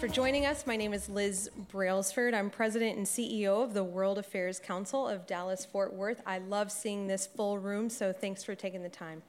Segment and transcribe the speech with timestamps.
[0.00, 0.66] For joining us.
[0.66, 2.32] My name is Liz Brailsford.
[2.32, 6.22] I'm president and CEO of the World Affairs Council of Dallas Fort Worth.
[6.24, 9.20] I love seeing this full room, so thanks for taking the time.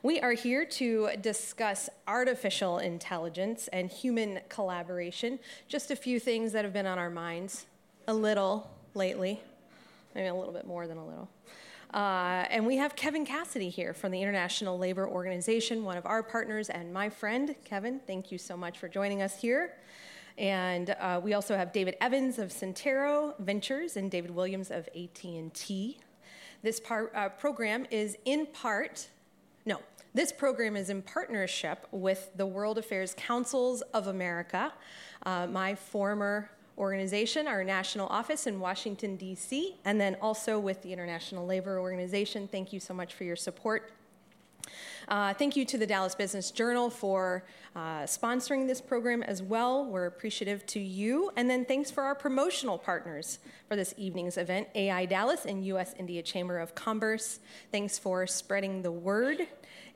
[0.00, 5.40] We are here to discuss artificial intelligence and human collaboration.
[5.66, 7.66] Just a few things that have been on our minds
[8.06, 9.40] a little lately,
[10.14, 11.28] maybe a little bit more than a little.
[11.92, 16.22] Uh, and we have Kevin Cassidy here from the International Labor Organization, one of our
[16.22, 17.54] partners and my friend.
[17.64, 19.74] Kevin, thank you so much for joining us here.
[20.38, 25.98] And uh, we also have David Evans of Sentiero Ventures and David Williams of AT&T.
[26.62, 29.08] This par- uh, program is in part,
[29.66, 29.78] no,
[30.14, 34.72] this program is in partnership with the World Affairs Councils of America,
[35.26, 40.92] uh, my former organization, our national office in Washington, D.C., and then also with the
[40.92, 42.48] International Labor Organization.
[42.48, 43.92] Thank you so much for your support.
[45.08, 49.84] Uh, thank you to the Dallas Business Journal for uh, sponsoring this program as well.
[49.84, 51.30] We're appreciative to you.
[51.36, 55.94] And then thanks for our promotional partners for this evening's event AI Dallas and U.S.
[55.98, 57.40] India Chamber of Commerce.
[57.70, 59.48] Thanks for spreading the word.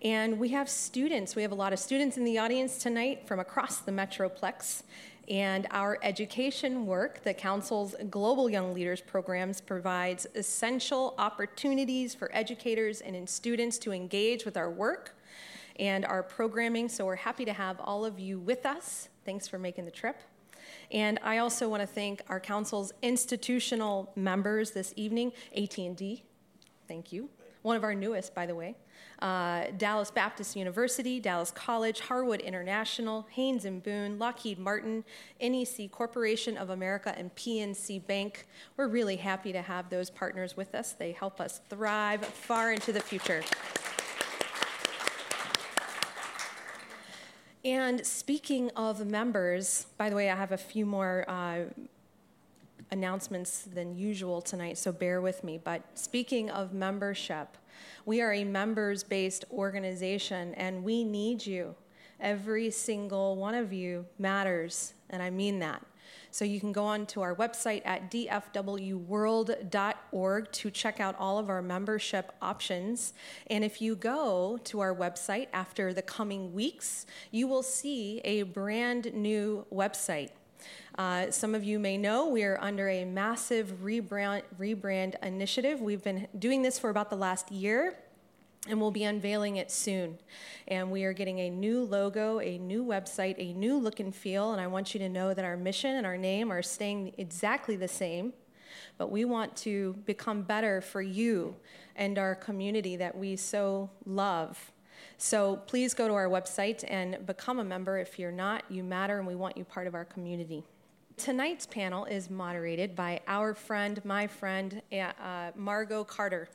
[0.02, 1.34] And we have students.
[1.34, 4.82] We have a lot of students in the audience tonight from across the Metroplex.
[5.28, 13.00] And our education work, the Council's Global Young Leaders programs, provides essential opportunities for educators
[13.00, 15.16] and students to engage with our work
[15.80, 16.88] and our programming.
[16.88, 19.08] So we're happy to have all of you with us.
[19.24, 20.20] Thanks for making the trip.
[20.92, 26.22] And I also want to thank our council's institutional members this evening, AT&T.
[26.86, 27.28] Thank you.
[27.66, 28.76] One of our newest, by the way
[29.18, 35.02] uh, Dallas Baptist University, Dallas College, Harwood International, Haynes and Boone, Lockheed Martin,
[35.42, 38.46] NEC Corporation of America, and PNC Bank.
[38.76, 40.92] We're really happy to have those partners with us.
[40.92, 43.42] They help us thrive far into the future.
[47.64, 51.64] And speaking of members, by the way, I have a few more uh,
[52.90, 55.58] announcements than usual tonight, so bear with me.
[55.62, 57.56] But speaking of membership,
[58.04, 61.74] we are a members based organization and we need you.
[62.20, 65.82] Every single one of you matters, and I mean that.
[66.30, 71.48] So you can go on to our website at dfwworld.org to check out all of
[71.48, 73.14] our membership options.
[73.48, 78.42] And if you go to our website after the coming weeks, you will see a
[78.42, 80.30] brand new website.
[80.98, 85.80] Uh, some of you may know we are under a massive rebrand, rebrand initiative.
[85.80, 87.96] We've been doing this for about the last year
[88.68, 90.18] and we'll be unveiling it soon.
[90.68, 94.52] And we are getting a new logo, a new website, a new look and feel.
[94.52, 97.76] And I want you to know that our mission and our name are staying exactly
[97.76, 98.32] the same.
[98.98, 101.56] But we want to become better for you
[101.94, 104.72] and our community that we so love.
[105.18, 107.98] So please go to our website and become a member.
[107.98, 110.64] If you're not, you matter, and we want you part of our community.
[111.16, 116.48] Tonight's panel is moderated by our friend, my friend, uh, Margot Carter.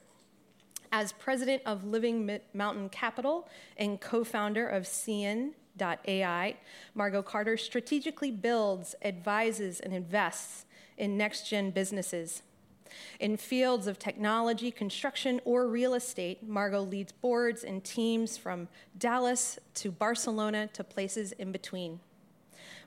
[0.92, 6.58] As president of Living Mountain Capital and co founder of CN.ai,
[6.94, 10.66] Margot Carter strategically builds, advises, and invests
[10.98, 12.44] in next gen businesses.
[13.20, 19.60] In fields of technology, construction, or real estate, Margot leads boards and teams from Dallas
[19.76, 22.00] to Barcelona to places in between.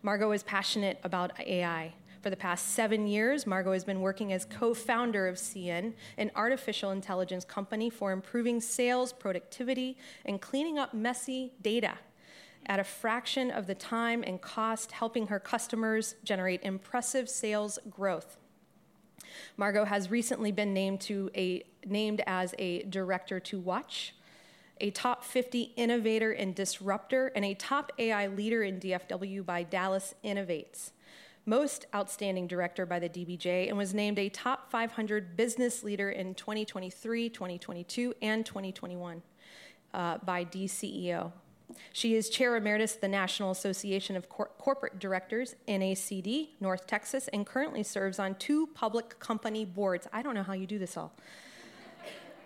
[0.03, 1.94] Margot is passionate about AI.
[2.20, 6.31] For the past seven years, Margot has been working as co founder of CN, an
[6.34, 11.98] artificial intelligence company for improving sales productivity and cleaning up messy data
[12.66, 18.38] at a fraction of the time and cost, helping her customers generate impressive sales growth.
[19.56, 24.15] Margot has recently been named, to a, named as a director to watch
[24.81, 30.15] a top 50 innovator and disruptor, and a top AI leader in DFW by Dallas
[30.25, 30.91] Innovates.
[31.47, 36.34] Most outstanding director by the DBJ, and was named a top 500 business leader in
[36.34, 39.22] 2023, 2022, and 2021
[39.92, 41.33] uh, by DCEO.
[41.93, 47.28] She is chair emeritus of the National Association of Cor- Corporate Directors, NACD, North Texas,
[47.28, 50.07] and currently serves on two public company boards.
[50.13, 51.13] I don't know how you do this all.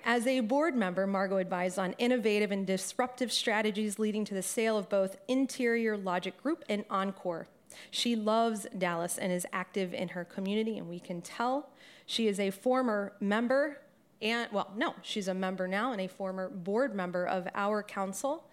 [0.05, 4.79] As a board member, Margot advised on innovative and disruptive strategies leading to the sale
[4.79, 7.49] of both Interior Logic Group and Encore.
[7.91, 11.71] She loves Dallas and is active in her community, and we can tell.
[12.07, 13.81] She is a former member,
[14.23, 18.45] and well, no, she's a member now and a former board member of our council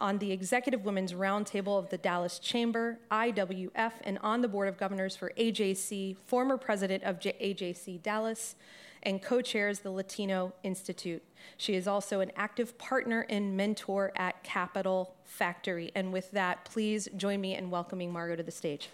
[0.00, 4.76] on the Executive Women's Roundtable of the Dallas Chamber, IWF, and on the Board of
[4.76, 8.54] Governors for AJC, former president of AJC Dallas,
[9.02, 11.22] and co chairs the Latino Institute.
[11.56, 15.92] She is also an active partner and mentor at Capital Factory.
[15.94, 18.88] And with that, please join me in welcoming Margot to the stage.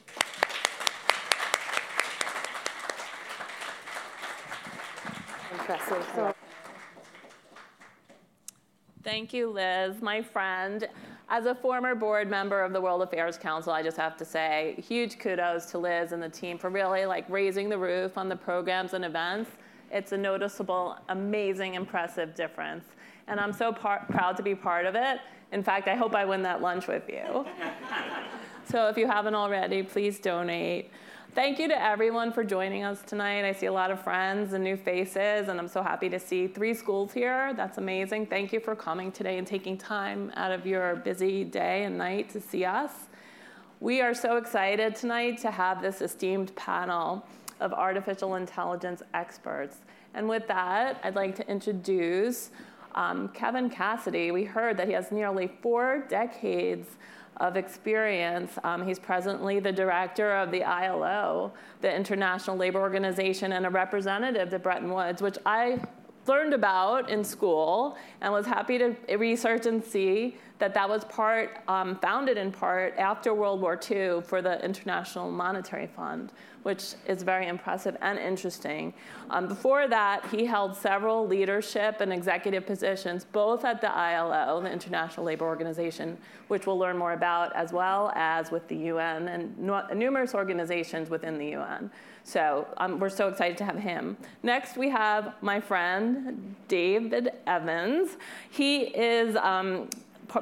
[5.53, 6.35] Impressive.
[9.05, 10.89] Thank you, Liz, my friend.
[11.29, 14.83] As a former board member of the World Affairs Council, I just have to say
[14.89, 18.37] huge kudos to Liz and the team for really like raising the roof on the
[18.37, 19.51] programs and events.
[19.91, 22.87] It's a noticeable, amazing, impressive difference.
[23.27, 25.21] And I'm so par- proud to be part of it.
[25.53, 27.47] In fact, I hope I win that lunch with you.
[28.65, 30.91] so if you haven't already, please donate.
[31.35, 33.45] Thank you to everyone for joining us tonight.
[33.45, 36.47] I see a lot of friends and new faces, and I'm so happy to see
[36.47, 37.53] three schools here.
[37.55, 38.27] That's amazing.
[38.27, 42.31] Thank you for coming today and taking time out of your busy day and night
[42.31, 42.93] to see us.
[43.81, 47.27] We are so excited tonight to have this esteemed panel
[47.59, 49.79] of artificial intelligence experts.
[50.15, 52.53] And with that, I'd like to introduce
[52.95, 54.31] um, Kevin Cassidy.
[54.31, 56.91] We heard that he has nearly four decades
[57.39, 58.59] of experience.
[58.65, 64.51] Um, he's presently the director of the ILO, the International Labor Organization, and a representative
[64.51, 65.81] to Bretton Woods, which I
[66.29, 71.59] learned about in school and was happy to research and see that that was part
[71.69, 76.33] um, founded in part after World War II for the International Monetary Fund,
[76.63, 78.95] which is very impressive and interesting.
[79.31, 84.73] Um, before that, he held several leadership and executive positions, both at the ILO, the
[84.73, 86.17] International Labor Organization,
[86.49, 89.59] which we'll learn more about, as well as with the UN and
[89.99, 91.91] numerous organizations within the UN.
[92.25, 94.17] So um, we're so excited to have him.
[94.43, 98.17] Next, we have my friend David Evans.
[98.51, 99.91] He is um,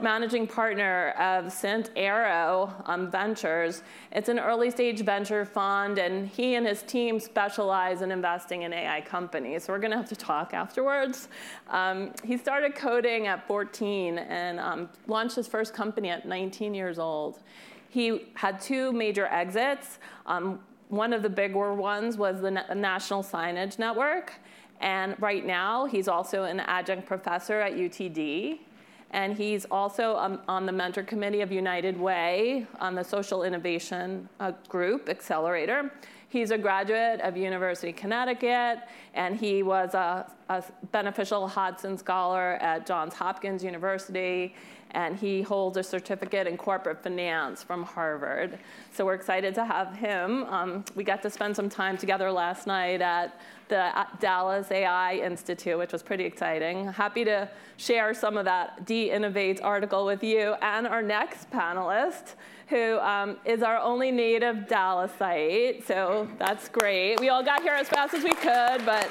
[0.00, 3.82] managing partner of Sentiero um, Ventures.
[4.12, 8.73] It's an early stage venture fund, and he and his team specialize in investing in
[8.73, 9.64] AI companies.
[9.64, 11.29] So we're going to have to talk afterwards.
[11.69, 17.00] Um, he started coding at 14 and um, launched his first company at 19 years
[17.00, 17.40] old.
[17.88, 19.99] He had two major exits.
[20.26, 20.61] Um,
[20.92, 24.34] one of the bigger ones was the National Signage Network.
[24.78, 28.58] And right now, he's also an adjunct professor at UTD
[29.12, 34.28] and he's also um, on the mentor committee of United Way on the social innovation
[34.40, 35.92] uh, group accelerator.
[36.28, 38.78] He's a graduate of University of Connecticut,
[39.12, 44.54] and he was a, a beneficial Hodson Scholar at Johns Hopkins University,
[44.92, 48.58] and he holds a certificate in corporate finance from Harvard.
[48.92, 50.44] So we're excited to have him.
[50.44, 53.90] Um, we got to spend some time together last night at the
[54.20, 56.92] Dallas AI Institute, which was pretty exciting.
[56.92, 57.48] Happy to
[57.78, 62.34] share some of that D Innovate article with you and our next panelist,
[62.68, 65.86] who um, is our only native Dallasite.
[65.86, 67.18] So that's great.
[67.18, 69.08] We all got here as fast as we could, but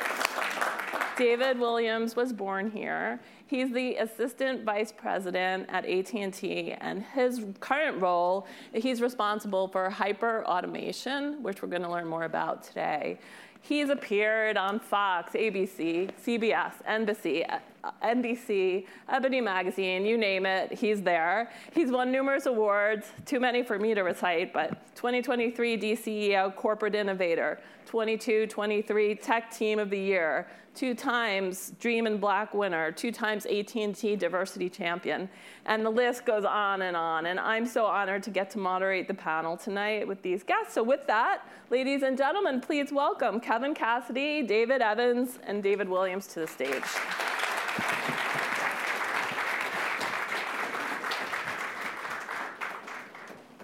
[1.18, 3.20] David Williams was born here.
[3.52, 10.46] He's the assistant vice president at AT&T, and his current role, he's responsible for hyper
[10.46, 13.20] automation, which we're going to learn more about today.
[13.60, 17.60] He's appeared on Fox, ABC, CBS, NBC,
[18.02, 21.52] NBC, Ebony Magazine, you name it, he's there.
[21.74, 27.60] He's won numerous awards, too many for me to recite, but 2023 DCEO Corporate Innovator,
[27.86, 33.46] 22 23 Tech Team of the Year, two times Dream in Black winner, two times
[33.46, 35.30] AT&T Diversity Champion,
[35.66, 37.26] and the list goes on and on.
[37.26, 40.74] And I'm so honored to get to moderate the panel tonight with these guests.
[40.74, 46.28] So with that, ladies and gentlemen, please welcome Kevin Cassidy, David Evans, and David Williams
[46.28, 46.84] to the stage.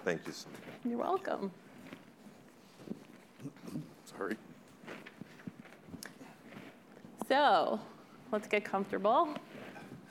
[0.04, 0.32] Thank you.
[0.32, 0.62] so much.
[0.86, 1.52] You're welcome.
[4.06, 4.38] Sorry.
[7.28, 7.80] So
[8.32, 9.30] let's get comfortable.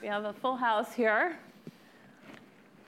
[0.01, 1.37] We have a full house here.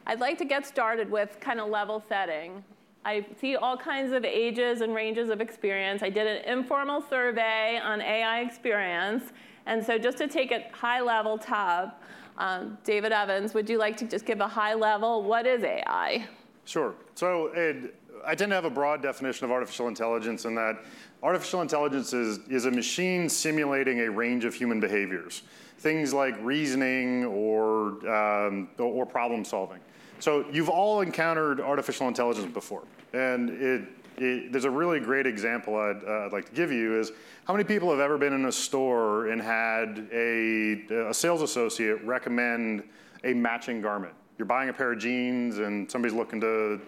[0.06, 2.64] I'd like to get started with kind of level setting.
[3.06, 6.04] I see all kinds of ages and ranges of experience.
[6.04, 9.32] I did an informal survey on AI experience.
[9.66, 12.02] And so, just to take a high level top,
[12.38, 15.24] um, David Evans, would you like to just give a high level?
[15.24, 16.28] What is AI?
[16.66, 16.94] Sure.
[17.16, 17.96] So, it,
[18.26, 20.84] I tend to have a broad definition of artificial intelligence in that
[21.24, 25.44] artificial intelligence is, is a machine simulating a range of human behaviors,
[25.80, 29.80] things like reasoning or, um, or problem solving.
[30.20, 32.84] So you've all encountered artificial intelligence before,
[33.14, 37.00] and it, it, there's a really great example I'd, uh, I'd, like to give you
[37.00, 37.12] is
[37.46, 42.04] how many people have ever been in a store and had a, a sales associate
[42.04, 42.84] recommend
[43.24, 44.14] a matching garment?
[44.38, 46.82] You're buying a pair of jeans and somebody's looking to,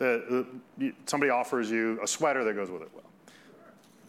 [0.00, 0.44] uh,
[1.06, 2.90] somebody offers you a sweater that goes with it.
[2.94, 3.04] Well,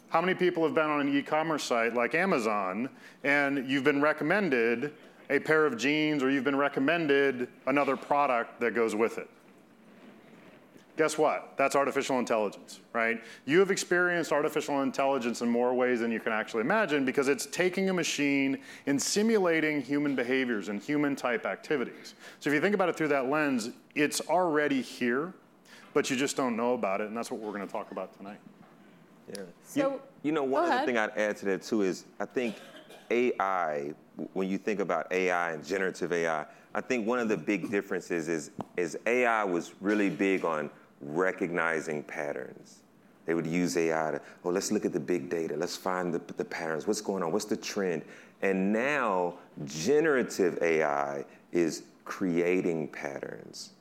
[0.09, 2.89] How many people have been on an e-commerce site like Amazon
[3.23, 4.93] and you've been recommended
[5.29, 9.29] a pair of jeans or you've been recommended another product that goes with it?
[10.97, 11.53] Guess what?
[11.57, 13.21] That's artificial intelligence, right?
[13.45, 17.45] You have experienced artificial intelligence in more ways than you can actually imagine because it's
[17.45, 22.15] taking a machine and simulating human behaviors and human type activities.
[22.39, 25.33] So if you think about it through that lens, it's already here,
[25.97, 28.15] but you just don't know about it, and that's what we're going to talk about
[28.15, 28.37] tonight.
[29.29, 29.41] Yeah.
[29.63, 30.85] So- you, you know, one other ahead.
[30.85, 32.57] thing I'd add to that too is I think
[33.09, 33.95] AI,
[34.33, 38.27] when you think about AI and generative AI, I think one of the big differences
[38.27, 40.69] is, is AI was really big on
[41.01, 42.81] recognizing patterns.
[43.25, 45.55] They would use AI to, oh, let's look at the big data.
[45.55, 46.85] Let's find the, the patterns.
[46.85, 47.31] What's going on?
[47.31, 48.03] What's the trend?
[48.43, 49.33] And now,
[49.65, 53.71] generative AI is creating patterns.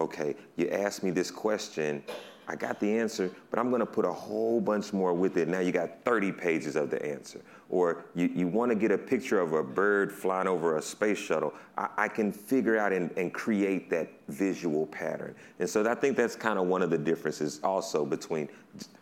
[0.00, 2.02] Okay, you asked me this question,
[2.48, 5.46] I got the answer, but I'm gonna put a whole bunch more with it.
[5.46, 7.40] Now you got 30 pages of the answer.
[7.68, 11.52] Or you, you wanna get a picture of a bird flying over a space shuttle.
[11.76, 15.36] I, I can figure out and, and create that visual pattern.
[15.60, 18.48] And so I think that's kind of one of the differences also between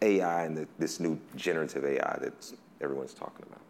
[0.03, 3.61] AI and the, this new generative AI that everyone's talking about.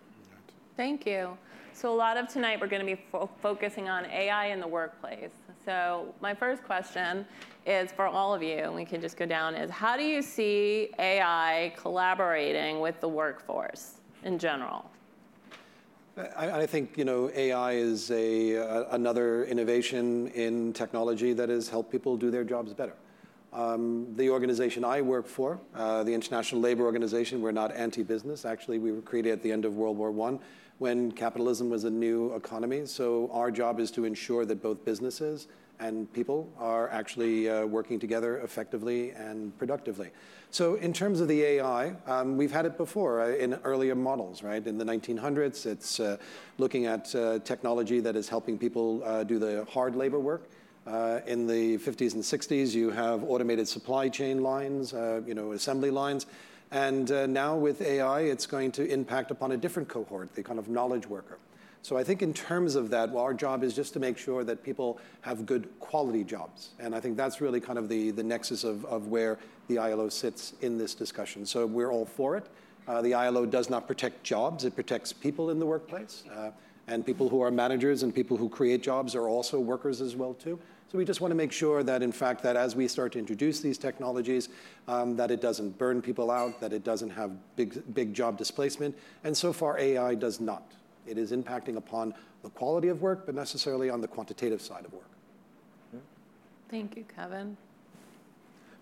[0.77, 1.37] Thank you.
[1.73, 4.67] So a lot of tonight we're going to be fo- focusing on AI in the
[4.67, 5.31] workplace.
[5.65, 7.27] So my first question
[7.67, 10.23] is for all of you, and we can just go down, is how do you
[10.23, 14.91] see AI collaborating with the workforce in general?
[16.37, 21.93] I, I think you know AI is a, another innovation in technology that has helped
[21.93, 22.95] people do their jobs better.
[23.53, 28.45] Um, the organization I work for, uh, the International Labor Organization, we're not anti-business.
[28.45, 30.39] Actually, we were created at the end of World War I
[30.79, 32.87] when capitalism was a new economy.
[32.87, 35.49] So our job is to ensure that both businesses
[35.81, 40.11] and people are actually uh, working together effectively and productively.
[40.51, 44.43] So in terms of the AI, um, we've had it before uh, in earlier models,
[44.43, 44.67] right?
[44.67, 46.17] In the 1900s, it's uh,
[46.57, 47.05] looking at
[47.45, 50.49] technology that is helping people do the hard labor work.
[51.27, 54.93] In the 50s and 60s, you have automated supply chain lines,
[55.27, 56.27] you know, assembly lines.
[56.71, 60.59] And uh, now with AI, it's going to impact upon a different cohort, the kind
[60.59, 61.39] of knowledge worker.
[61.83, 64.45] So I think in terms of that, well, our job is just to make sure
[64.45, 66.71] that people have good quality jobs.
[66.79, 70.09] And I think that's really kind of the, the nexus of, of where the ILO
[70.09, 71.47] sits in this discussion.
[71.47, 72.47] So we're all for it.
[72.87, 76.25] Uh, the ILO does not protect jobs, it protects people in the workplace.
[76.35, 76.51] Uh,
[76.89, 80.35] and people who are managers and people who create jobs are also workers as well
[80.35, 80.59] too.
[80.91, 83.19] So we just want to make sure that, in fact, that as we start to
[83.19, 84.49] introduce these technologies,
[84.87, 88.97] um, that it doesn't burn people out, that it doesn't have big, big job displacement.
[89.23, 90.73] And so far, AI does not.
[91.07, 94.93] It is impacting upon the quality of work, but necessarily on the quantitative side of
[94.95, 95.11] work.
[96.71, 97.57] Thank you, Kevin.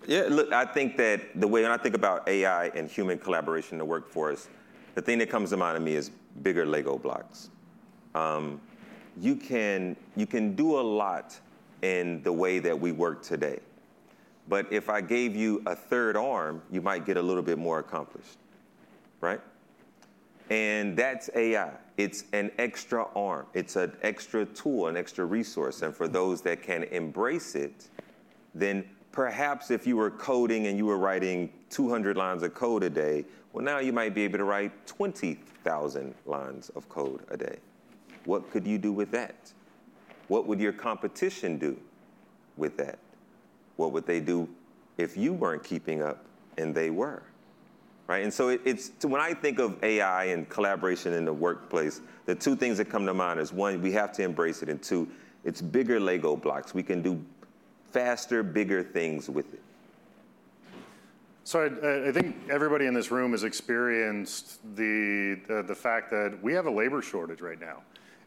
[0.06, 3.74] Yeah, look, I think that the way when I think about AI and human collaboration
[3.74, 4.48] in the workforce,
[4.94, 6.10] the thing that comes to mind to me is
[6.42, 7.50] bigger Lego blocks.
[8.14, 8.60] Um,
[9.20, 11.40] you can you can do a lot
[11.82, 13.60] in the way that we work today,
[14.48, 17.78] but if I gave you a third arm, you might get a little bit more
[17.80, 18.38] accomplished,
[19.20, 19.40] right?
[20.50, 21.72] And that's AI.
[21.96, 23.46] It's an extra arm.
[23.54, 25.82] It's an extra tool, an extra resource.
[25.82, 27.88] And for those that can embrace it,
[28.54, 32.90] then perhaps if you were coding and you were writing 200 lines of code a
[32.90, 37.56] day, well, now you might be able to write 20,000 lines of code a day.
[38.24, 39.34] What could you do with that?
[40.28, 41.76] What would your competition do
[42.56, 42.98] with that?
[43.76, 44.48] What would they do
[44.98, 46.24] if you weren't keeping up
[46.58, 47.22] and they were?
[48.06, 48.22] Right?
[48.22, 52.34] And so it, it's when I think of AI and collaboration in the workplace, the
[52.34, 55.08] two things that come to mind is one, we have to embrace it, and two,
[55.44, 56.72] it's bigger Lego blocks.
[56.72, 57.22] We can do
[57.92, 59.62] faster, bigger things with it.
[61.44, 66.38] So I, I think everybody in this room has experienced the, the, the fact that
[66.42, 67.82] we have a labor shortage right now.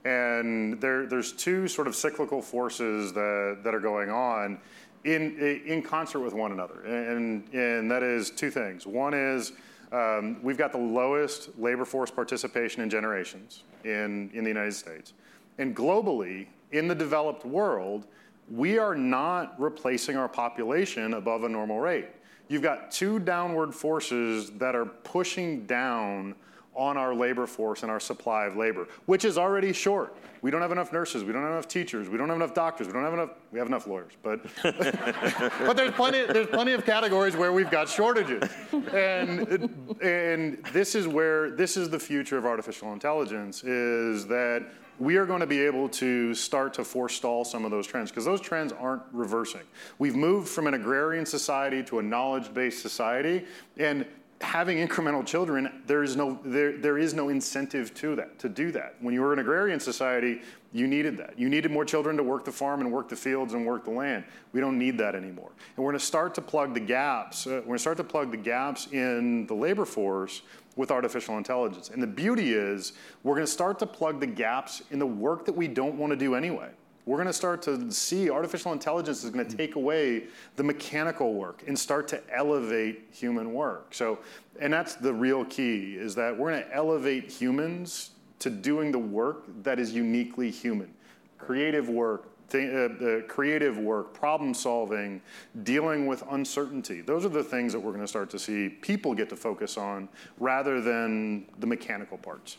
[0.06, 4.60] And there, there's two sort of cyclical forces that, that are going on
[5.04, 6.82] in, in concert with one another.
[6.84, 8.88] And, and that is two things.
[8.88, 9.52] One is
[9.92, 15.14] um, we've got the lowest labor force participation in generations in, in the United States.
[15.58, 18.06] And globally, in the developed world,
[18.50, 22.08] we are not replacing our population above a normal rate.
[22.48, 26.36] You've got two downward forces that are pushing down
[26.76, 30.16] on our labor force and our supply of labor, which is already short.
[30.42, 32.88] We don't have enough nurses, we don't have enough teachers, we don't have enough doctors,
[32.88, 36.86] we don't have enough, we have enough lawyers, but, but there's, plenty, there's plenty of
[36.86, 38.50] categories where we've got shortages.
[38.94, 44.66] And, and this is where, this is the future of artificial intelligence, is that
[45.00, 48.26] we are going to be able to start to forestall some of those trends because
[48.26, 49.62] those trends aren't reversing.
[49.98, 53.46] We've moved from an agrarian society to a knowledge based society,
[53.78, 54.06] and
[54.42, 58.72] having incremental children, there is no there, there is no incentive to that to do
[58.72, 58.96] that.
[59.02, 60.42] When you were an agrarian society,
[60.72, 61.38] you needed that.
[61.38, 63.92] You needed more children to work the farm and work the fields and work the
[63.92, 64.24] land.
[64.54, 65.52] We don't need that anymore.
[65.76, 67.48] And we're going to start to plug the gaps.
[67.48, 70.42] Uh, we're going to start to plug the gaps in the labor force
[70.76, 71.90] with artificial intelligence.
[71.90, 72.94] And the beauty is,
[73.24, 76.12] we're going to start to plug the gaps in the work that we don't want
[76.12, 76.70] to do anyway.
[77.06, 80.26] We're going to start to see artificial intelligence is going to take away
[80.58, 83.94] the mechanical work and start to elevate human work.
[83.94, 84.20] So,
[84.60, 89.00] and that's the real key is that we're going to elevate humans to doing the
[89.00, 90.94] work that is uniquely human.
[91.38, 95.22] Creative work, th- uh, creative work, problem solving,
[95.64, 97.02] dealing with uncertainty.
[97.02, 99.78] Those are the things that we're going to start to see people get to focus
[99.78, 102.58] on rather than the mechanical parts.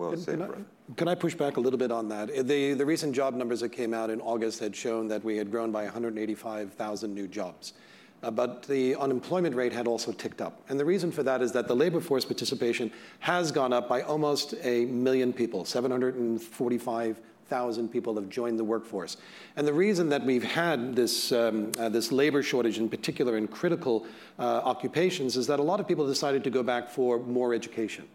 [0.00, 0.56] Well said, can, I,
[0.96, 2.48] can I push back a little bit on that?
[2.48, 5.50] The, the recent job numbers that came out in August had shown that we had
[5.50, 7.74] grown by 185,000 new jobs.
[8.22, 10.62] Uh, but the unemployment rate had also ticked up.
[10.70, 14.00] And the reason for that is that the labor force participation has gone up by
[14.00, 19.18] almost a million people, 745,000 people have joined the workforce.
[19.56, 23.48] And the reason that we've had this, um, uh, this labor shortage, in particular in
[23.48, 24.06] critical
[24.38, 28.08] uh, occupations, is that a lot of people decided to go back for more education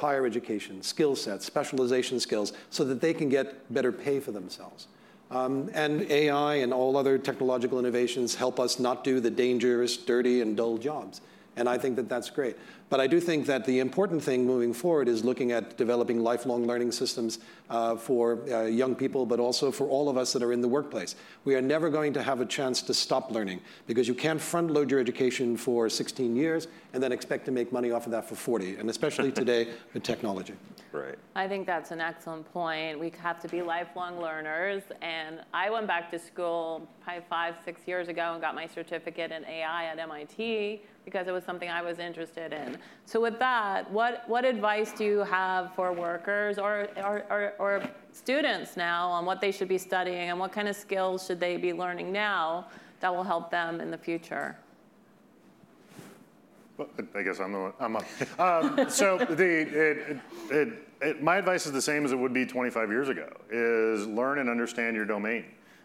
[0.00, 4.88] higher education, skill sets, specialization skills, so that they can get better pay for themselves.
[5.30, 10.40] Um, and AI and all other technological innovations help us not do the dangerous, dirty,
[10.40, 11.20] and dull jobs.
[11.60, 12.56] And I think that that's great.
[12.88, 16.66] But I do think that the important thing moving forward is looking at developing lifelong
[16.66, 17.38] learning systems
[17.68, 20.68] uh, for uh, young people, but also for all of us that are in the
[20.68, 21.16] workplace.
[21.44, 24.70] We are never going to have a chance to stop learning because you can't front
[24.70, 28.26] load your education for 16 years and then expect to make money off of that
[28.26, 30.54] for 40, and especially today with technology.
[30.92, 31.16] Right.
[31.36, 32.98] I think that's an excellent point.
[32.98, 34.82] We have to be lifelong learners.
[35.02, 39.30] And I went back to school probably five, six years ago and got my certificate
[39.30, 42.78] in AI at MIT because it was something I was interested in.
[43.04, 47.82] So with that, what, what advice do you have for workers or, or, or, or
[48.12, 51.56] students now on what they should be studying and what kind of skills should they
[51.56, 52.68] be learning now
[53.00, 54.56] that will help them in the future?
[57.14, 58.04] I guess I'm, the, I'm up.
[58.38, 60.16] Um, so the, it,
[60.50, 64.06] it, it, my advice is the same as it would be 25 years ago, is
[64.06, 65.44] learn and understand your domain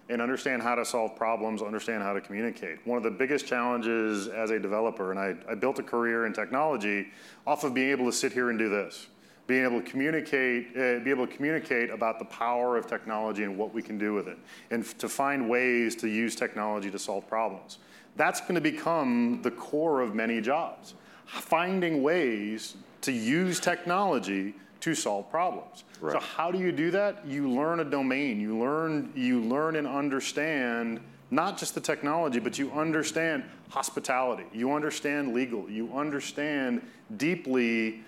[0.09, 2.85] and understand how to solve problems, understand how to communicate.
[2.85, 6.33] One of the biggest challenges as a developer, and I, I built a career in
[6.33, 7.07] technology
[7.47, 9.07] off of being able to sit here and do this
[9.47, 13.57] being able to communicate, uh, be able to communicate about the power of technology and
[13.57, 14.37] what we can do with it,
[14.71, 17.77] and f- to find ways to use technology to solve problems.
[18.15, 20.95] That's going to become the core of many jobs.
[21.25, 25.83] Finding ways to use technology to solve problems.
[25.99, 26.13] Right.
[26.13, 27.25] So how do you do that?
[27.25, 28.39] You learn a domain.
[28.39, 30.99] You learn you learn and understand
[31.31, 34.45] not just the technology, but you understand hospitality.
[34.53, 35.67] You understand legal.
[35.67, 36.83] You understand
[37.17, 38.03] deeply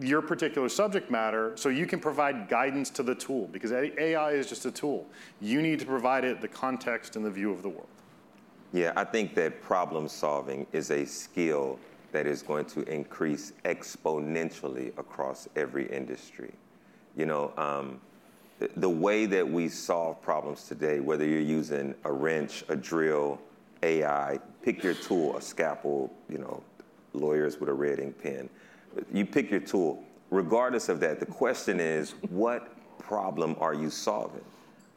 [0.00, 4.48] your particular subject matter so you can provide guidance to the tool because AI is
[4.48, 5.06] just a tool.
[5.40, 7.86] You need to provide it the context and the view of the world.
[8.72, 11.78] Yeah, I think that problem solving is a skill
[12.12, 16.52] that is going to increase exponentially across every industry.
[17.16, 18.00] You know, um,
[18.76, 23.40] the, way that we solve problems today, whether you're using a wrench, a drill,
[23.82, 26.62] AI, pick your tool, a scalpel, you know,
[27.12, 28.48] lawyers with a red ink pen,
[29.12, 30.02] you pick your tool.
[30.30, 34.44] Regardless of that, the question is, what problem are you solving?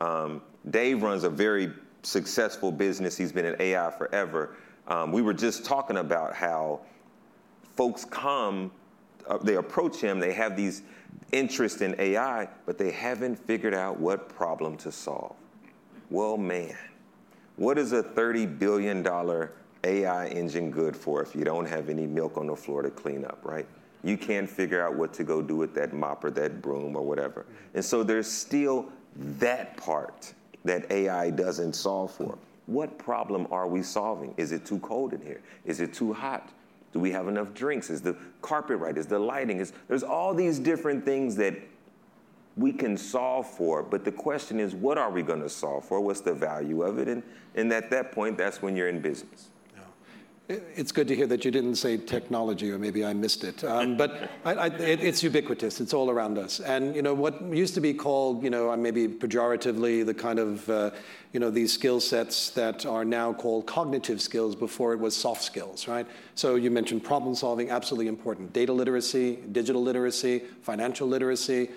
[0.01, 1.71] Um, Dave runs a very
[2.03, 3.17] successful business.
[3.17, 4.55] He's been in AI forever.
[4.87, 6.81] Um, we were just talking about how
[7.79, 8.69] folks come,
[9.29, 10.81] uh, they approach him, they have these
[11.31, 15.33] interest in AI, but they haven't figured out what problem to solve.
[16.09, 16.75] Well, man,
[17.55, 19.07] what is a $30 billion
[19.85, 23.23] AI engine good for if you don't have any milk on the floor to clean
[23.23, 23.65] up, right?
[24.03, 27.01] You can't figure out what to go do with that mop or that broom or
[27.01, 27.45] whatever.
[27.75, 28.89] And so there's still
[29.39, 30.33] that part
[30.65, 32.37] that AI doesn't solve for.
[32.65, 34.33] What problem are we solving?
[34.35, 35.39] Is it too cold in here?
[35.63, 36.51] Is it too hot?
[36.91, 37.89] Do we have enough drinks?
[37.89, 38.97] Is the carpet right?
[38.97, 39.59] Is the lighting?
[39.59, 41.55] Is, there's all these different things that
[42.57, 46.01] we can solve for, but the question is, what are we going to solve for?
[46.01, 47.07] What's the value of it?
[47.07, 47.23] And,
[47.55, 49.49] and at that point, that's when you're in business.
[50.49, 53.63] It's good to hear that you didn't say technology, or maybe I missed it.
[53.63, 55.79] Um, but I, I, it, it's ubiquitous.
[55.79, 56.59] It's all around us.
[56.59, 60.67] And you know what used to be called, you know, maybe pejoratively, the kind of,
[60.67, 60.89] uh,
[61.33, 64.55] you know, these skill sets that are now called cognitive skills.
[64.55, 66.07] Before it was soft skills, right?
[66.33, 68.51] So you mentioned problem solving, absolutely important.
[68.51, 71.69] Data literacy, digital literacy, financial literacy,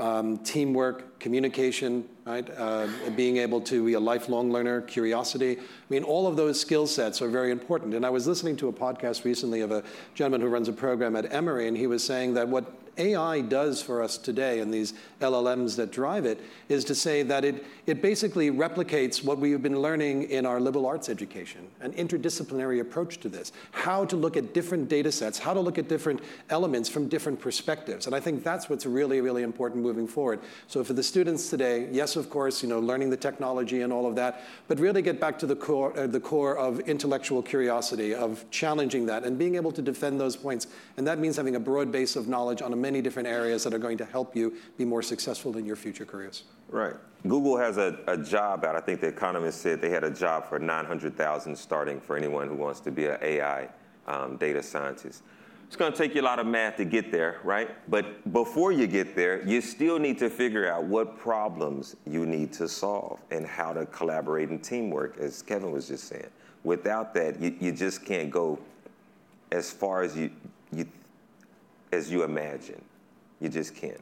[0.00, 2.48] um, teamwork, communication, right?
[2.56, 5.58] Uh, being able to be a lifelong learner, curiosity.
[5.58, 7.94] I mean, all of those skill sets are very important.
[7.94, 9.82] And I was listening to a podcast recently of a
[10.14, 12.64] gentleman who runs a program at Emory, and he was saying that what
[12.98, 17.44] AI does for us today and these LLMs that drive it is to say that
[17.44, 22.80] it, it basically replicates what we've been learning in our liberal arts education, an interdisciplinary
[22.80, 26.20] approach to this, how to look at different data sets, how to look at different
[26.50, 28.06] elements from different perspectives.
[28.06, 30.40] And I think that's what's really, really important moving forward.
[30.68, 34.06] So for the students today, yes, of course, you know, learning the technology and all
[34.06, 38.14] of that, but really get back to the core, uh, the core of intellectual curiosity,
[38.14, 40.66] of challenging that and being able to defend those points.
[40.96, 43.72] And that means having a broad base of knowledge on a many different areas that
[43.72, 46.44] are going to help you be more successful in your future careers.
[46.68, 46.96] Right.
[47.22, 48.76] Google has a, a job out.
[48.76, 52.56] I think the Economist said they had a job for 900,000 starting for anyone who
[52.56, 53.68] wants to be an AI
[54.06, 55.22] um, data scientist.
[55.66, 57.70] It's going to take you a lot of math to get there, right?
[57.90, 62.52] But before you get there, you still need to figure out what problems you need
[62.54, 66.28] to solve and how to collaborate and teamwork, as Kevin was just saying.
[66.64, 68.58] Without that, you, you just can't go
[69.50, 70.30] as far as you,
[70.70, 70.86] you
[71.94, 72.82] as you imagine.
[73.40, 74.00] You just can't.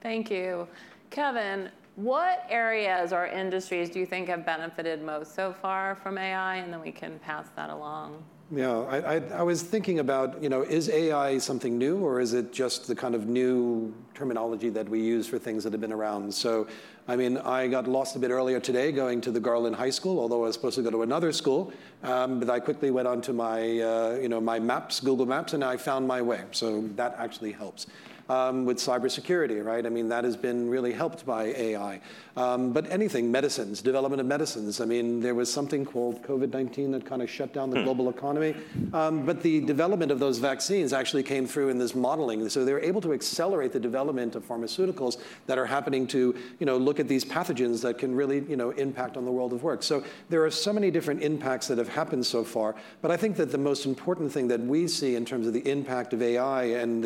[0.00, 0.68] Thank you.
[1.10, 6.56] Kevin, what areas or industries do you think have benefited most so far from AI?
[6.56, 8.22] And then we can pass that along.
[8.50, 12.32] Yeah, I, I, I, was thinking about, you know, is AI something new or is
[12.32, 15.92] it just the kind of new terminology that we use for things that have been
[15.92, 16.32] around?
[16.32, 16.66] So,
[17.10, 20.20] I mean, I got lost a bit earlier today going to the Garland High School,
[20.20, 21.72] although I was supposed to go to another school.
[22.02, 25.64] Um, but I quickly went onto my, uh, you know, my maps, Google Maps, and
[25.64, 26.42] I found my way.
[26.50, 27.86] So that actually helps
[28.28, 29.86] um, with cybersecurity, right?
[29.86, 32.00] I mean, that has been really helped by AI.
[32.38, 34.80] Um, but anything, medicines, development of medicines.
[34.80, 37.84] I mean, there was something called COVID 19 that kind of shut down the hmm.
[37.84, 38.54] global economy.
[38.92, 42.48] Um, but the development of those vaccines actually came through in this modeling.
[42.48, 46.66] So they were able to accelerate the development of pharmaceuticals that are happening to, you
[46.66, 49.64] know, look at these pathogens that can really, you know, impact on the world of
[49.64, 49.82] work.
[49.82, 52.76] So there are so many different impacts that have happened so far.
[53.02, 55.68] But I think that the most important thing that we see in terms of the
[55.68, 57.02] impact of AI and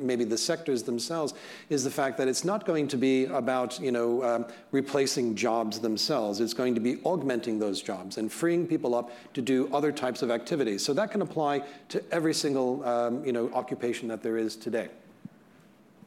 [0.00, 1.34] maybe the sectors themselves
[1.70, 5.80] is the fact that it's not going to be about you know um, replacing jobs
[5.80, 6.40] themselves.
[6.40, 10.22] It's going to be augmenting those jobs and freeing people up to do other types
[10.22, 10.84] of activities.
[10.84, 14.88] So that can apply to every single um, you know occupation that there is today.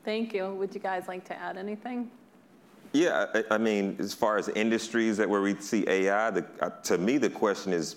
[0.04, 0.54] Thank you.
[0.56, 2.12] Would you guys like to add anything?
[2.92, 6.70] Yeah, I, I mean, as far as industries that where we see AI, the, uh,
[6.84, 7.96] to me the question is,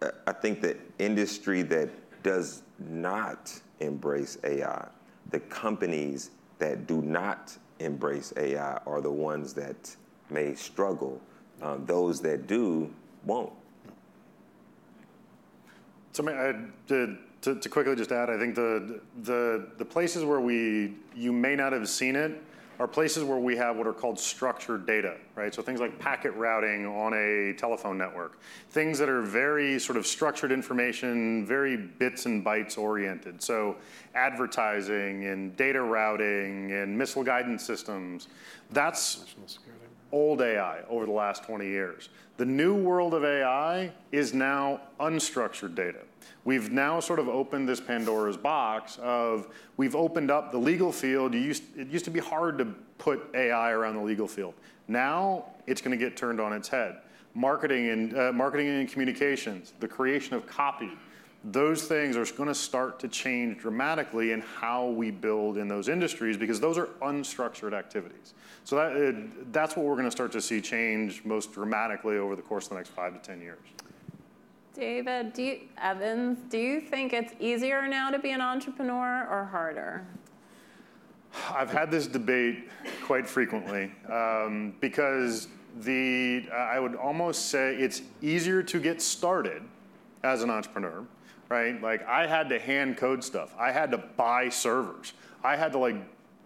[0.00, 1.90] uh, I think the industry that
[2.24, 4.88] does not embrace AI
[5.32, 9.96] the companies that do not embrace AI are the ones that
[10.30, 11.20] may struggle.
[11.60, 12.92] Um, those that do
[13.24, 13.52] won't.
[16.12, 16.54] So I,
[16.88, 21.32] to, to, to, quickly just add, I think the, the, the places where we you
[21.32, 22.42] may not have seen it
[22.78, 25.54] are places where we have what are called structured data, right?
[25.54, 30.06] So things like packet routing on a telephone network, things that are very sort of
[30.06, 33.42] structured information, very bits and bytes oriented.
[33.42, 33.76] So
[34.14, 38.28] advertising and data routing and missile guidance systems,
[38.70, 39.34] that's
[40.10, 42.08] old AI over the last 20 years.
[42.36, 46.00] The new world of AI is now unstructured data.
[46.44, 51.34] We've now sort of opened this Pandora's box of we've opened up the legal field.
[51.34, 52.66] Used, it used to be hard to
[52.98, 54.54] put AI around the legal field.
[54.88, 56.98] Now it's going to get turned on its head.
[57.34, 60.90] Marketing and uh, marketing and communications, the creation of copy,
[61.44, 65.88] those things are going to start to change dramatically in how we build in those
[65.88, 68.34] industries because those are unstructured activities.
[68.64, 69.18] So that, uh,
[69.50, 72.70] that's what we're going to start to see change most dramatically over the course of
[72.70, 73.58] the next five to 10 years.
[74.74, 79.44] David, do you, Evans, do you think it's easier now to be an entrepreneur or
[79.44, 80.06] harder?
[81.50, 82.70] I've had this debate
[83.04, 85.48] quite frequently um, because
[85.80, 89.62] the I would almost say it's easier to get started
[90.22, 91.04] as an entrepreneur,
[91.48, 91.80] right?
[91.82, 93.54] Like I had to hand code stuff.
[93.58, 95.12] I had to buy servers.
[95.44, 95.96] I had to like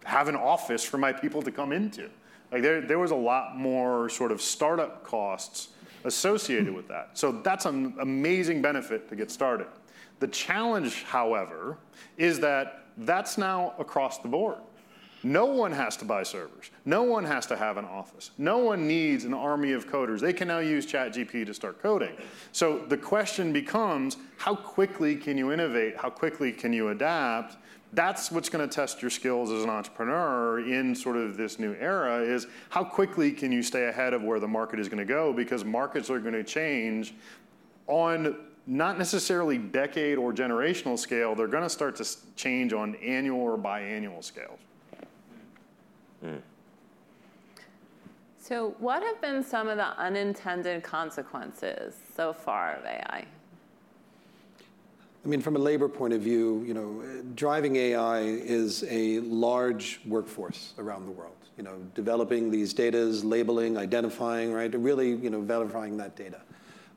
[0.04, 2.10] have an office for my people to come into.
[2.52, 5.68] Like there, there was a lot more sort of startup costs
[6.06, 7.10] associated with that.
[7.14, 9.66] So that's an amazing benefit to get started.
[10.20, 11.76] The challenge, however,
[12.16, 14.58] is that that's now across the board.
[15.22, 16.70] No one has to buy servers.
[16.84, 18.30] No one has to have an office.
[18.38, 20.20] No one needs an army of coders.
[20.20, 22.16] They can now use ChatGPT to start coding.
[22.52, 25.96] So the question becomes how quickly can you innovate?
[25.96, 27.56] How quickly can you adapt?
[27.92, 31.74] That's what's going to test your skills as an entrepreneur in sort of this new
[31.74, 35.04] era is how quickly can you stay ahead of where the market is going to
[35.04, 37.14] go because markets are going to change
[37.86, 43.40] on not necessarily decade or generational scale they're going to start to change on annual
[43.40, 44.58] or biannual scales
[46.24, 46.40] Mm.
[48.38, 53.26] So, what have been some of the unintended consequences so far of AI?
[55.26, 57.02] I mean, from a labor point of view, you know,
[57.34, 61.34] driving AI is a large workforce around the world.
[61.56, 66.42] You know, developing these data, labeling, identifying, right, really, you know, verifying that data.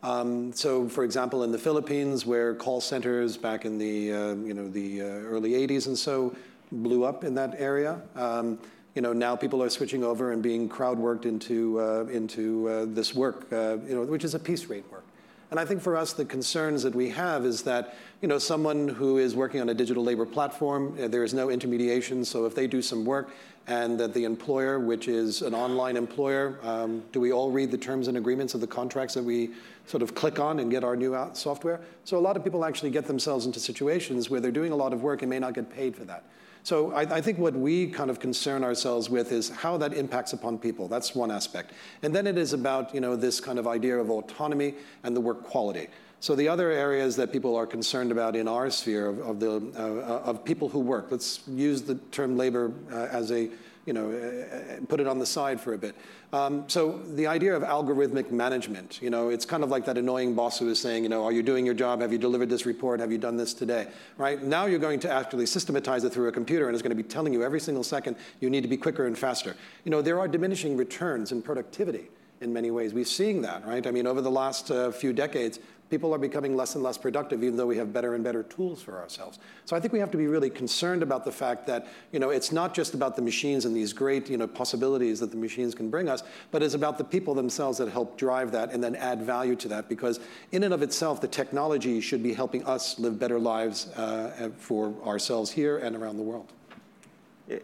[0.04, 4.54] Um, so, for example, in the Philippines, where call centers back in the, uh, you
[4.54, 6.36] know, the uh, early 80s and so
[6.72, 8.00] blew up in that area.
[8.16, 8.60] Um,
[8.94, 12.86] you know, now people are switching over and being crowd worked into, uh, into uh,
[12.90, 15.04] this work, uh, you know, which is a piece rate work.
[15.52, 18.88] And I think for us, the concerns that we have is that, you know, someone
[18.88, 22.24] who is working on a digital labor platform, uh, there is no intermediation.
[22.24, 23.32] So if they do some work
[23.66, 27.78] and that the employer, which is an online employer, um, do we all read the
[27.78, 29.50] terms and agreements of the contracts that we
[29.88, 31.82] sort of click on and get our new software?
[32.04, 34.94] So a lot of people actually get themselves into situations where they're doing a lot
[34.94, 36.24] of work and may not get paid for that.
[36.70, 40.34] So I, I, think what we kind of concern ourselves with is how that impacts
[40.34, 40.88] upon people.
[40.88, 41.72] That's one aspect.
[42.04, 45.20] And then it is about you know, this kind of idea of autonomy and the
[45.20, 45.88] work quality.
[46.20, 49.56] So the other areas that people are concerned about in our sphere of, of the,
[49.76, 53.50] uh, of people who work, let's use the term labor uh, as a
[53.86, 55.96] you know, uh, put it on the side for a bit.
[56.32, 60.36] Um, so the idea of algorithmic management, you know, it's kind of like that annoying
[60.36, 62.02] boss who is saying, you know, are you doing your job?
[62.02, 63.00] Have you delivered this report?
[63.00, 63.88] Have you done this today?
[64.18, 64.44] Right?
[64.44, 67.08] Now you're going to actually systematize it through a computer and it's going to be
[67.08, 69.56] telling you every single second you need to be quicker and faster.
[69.86, 72.10] You know, there are diminishing returns in productivity
[72.42, 72.94] in many ways.
[72.94, 73.86] We're seeing that, right?
[73.86, 77.44] I mean, over the last uh, few decades, people are becoming less and less productive,
[77.44, 79.40] even though we have better and better tools for ourselves.
[79.66, 82.30] So I think we have to be really concerned about the fact that you know
[82.30, 85.74] it's not just about the machines and these great you know possibilities that the machines
[85.74, 88.96] can bring us, but it's about the people themselves that help drive that and then
[88.96, 89.90] add value to that.
[89.90, 90.20] Because
[90.52, 94.94] in and of itself, the technology should be helping us live better lives uh, for
[95.06, 96.54] ourselves here and around the world.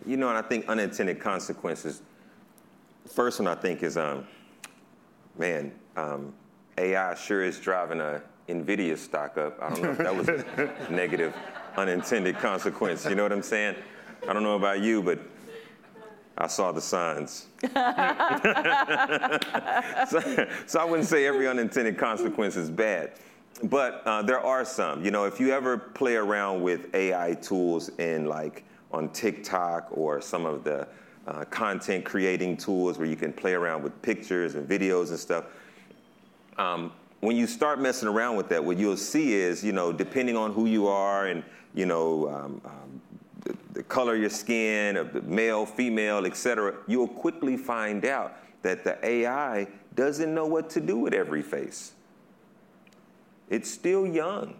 [0.05, 2.01] You know, and I think unintended consequences.
[3.07, 4.25] First one I think is, um,
[5.37, 5.71] man.
[5.95, 6.33] Um,
[6.77, 9.57] AI sure is driving a NVIDIA stock up.
[9.61, 10.45] I don't know if that was a
[10.89, 11.35] negative,
[11.77, 13.05] unintended consequence.
[13.05, 13.75] You know what I'm saying?
[14.27, 15.19] I don't know about you, but
[16.37, 17.47] I saw the signs.
[20.09, 23.13] so, so, I wouldn't say every unintended consequence is bad,
[23.63, 25.03] but uh, there are some.
[25.03, 30.19] You know, if you ever play around with AI tools in like on TikTok or
[30.19, 30.87] some of the
[31.25, 35.45] uh, content creating tools where you can play around with pictures and videos and stuff,
[36.57, 36.91] um,
[37.21, 40.53] when you start messing around with that, what you'll see is, you know, depending on
[40.53, 43.01] who you are and, you know, um, um,
[43.43, 48.83] the, the, color of your skin, male, female, et cetera, you'll quickly find out that
[48.83, 51.93] the AI doesn't know what to do with every face.
[53.49, 54.55] It's still young,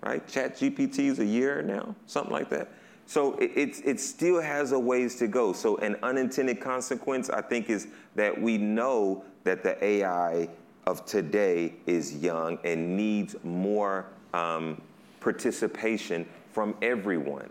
[0.00, 0.26] right?
[0.28, 2.68] Chat GPT is a year now, something like that.
[3.06, 5.52] So it, it, it still has a ways to go.
[5.52, 10.48] So an unintended consequence, I think, is that we know that the AI
[10.88, 14.80] of today is young and needs more um,
[15.20, 17.50] participation from everyone,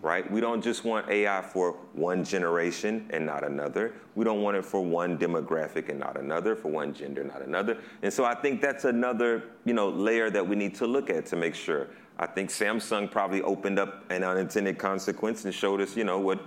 [0.00, 0.28] right?
[0.32, 3.92] We don't just want AI for one generation and not another.
[4.14, 7.76] We don't want it for one demographic and not another, for one gender, not another.
[8.00, 11.26] And so I think that's another, you know, layer that we need to look at
[11.26, 11.88] to make sure.
[12.18, 16.40] I think Samsung probably opened up an unintended consequence and showed us, you know, what,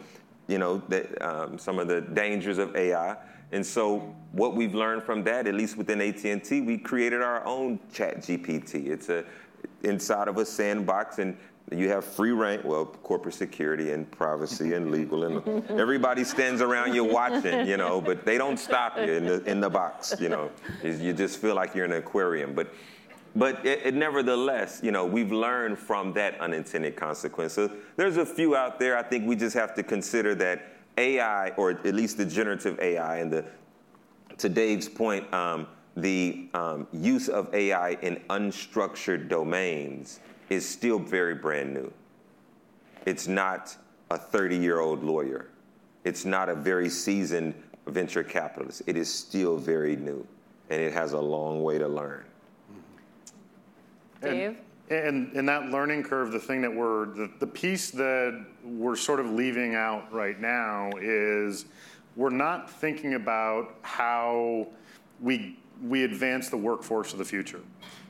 [0.48, 3.16] you know, that, um, some of the dangers of AI.
[3.52, 7.80] And so what we've learned from that, at least within AT&T, we created our own
[7.92, 8.88] chat GPT.
[8.88, 9.26] It's a
[9.84, 11.38] inside of a sandbox and
[11.72, 16.94] you have free reign, well, corporate security and privacy and legal, and everybody stands around
[16.94, 20.28] you watching, you know, but they don't stop you in the, in the box, you
[20.28, 20.52] know.
[20.84, 22.54] You just feel like you're in an aquarium.
[22.54, 22.74] But,
[23.36, 27.54] but it, it, nevertheless, you know, we've learned from that unintended consequence.
[27.54, 28.98] So there's a few out there.
[28.98, 33.18] I think we just have to consider that AI, or at least the generative AI,
[33.18, 33.46] and the,
[34.38, 41.36] to Dave's point, um, the um, use of AI in unstructured domains is still very
[41.36, 41.92] brand new.
[43.06, 43.76] It's not
[44.10, 45.50] a 30 year old lawyer,
[46.04, 47.54] it's not a very seasoned
[47.88, 48.84] venture capitalist.
[48.88, 50.26] It is still very new,
[50.70, 52.24] and it has a long way to learn.
[54.22, 54.50] Dave?
[54.50, 54.58] And
[54.92, 59.30] in that learning curve, the thing that we're, the, the piece that we're sort of
[59.30, 61.66] leaving out right now is
[62.16, 64.68] we're not thinking about how
[65.22, 67.62] we, we advance the workforce of the future.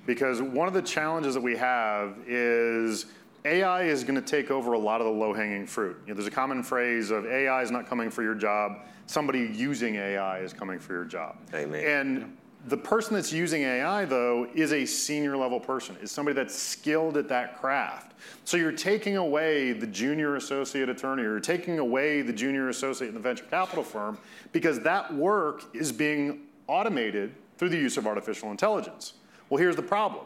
[0.05, 3.05] Because one of the challenges that we have is
[3.45, 5.97] AI is going to take over a lot of the low hanging fruit.
[6.05, 9.51] You know, there's a common phrase of AI is not coming for your job, somebody
[9.53, 11.37] using AI is coming for your job.
[11.53, 11.83] Amen.
[11.85, 16.55] And The person that's using AI, though, is a senior level person, is somebody that's
[16.55, 18.13] skilled at that craft.
[18.45, 23.07] So you're taking away the junior associate attorney, or you're taking away the junior associate
[23.07, 24.19] in the venture capital firm,
[24.51, 29.13] because that work is being automated through the use of artificial intelligence.
[29.49, 30.25] Well, here's the problem.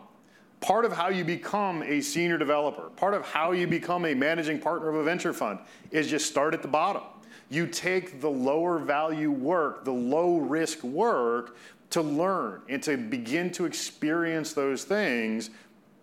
[0.59, 4.59] Part of how you become a senior developer, part of how you become a managing
[4.59, 5.59] partner of a venture fund,
[5.91, 7.03] is you start at the bottom.
[7.49, 11.55] You take the lower value work, the low risk work,
[11.95, 15.49] to learn and to begin to experience those things.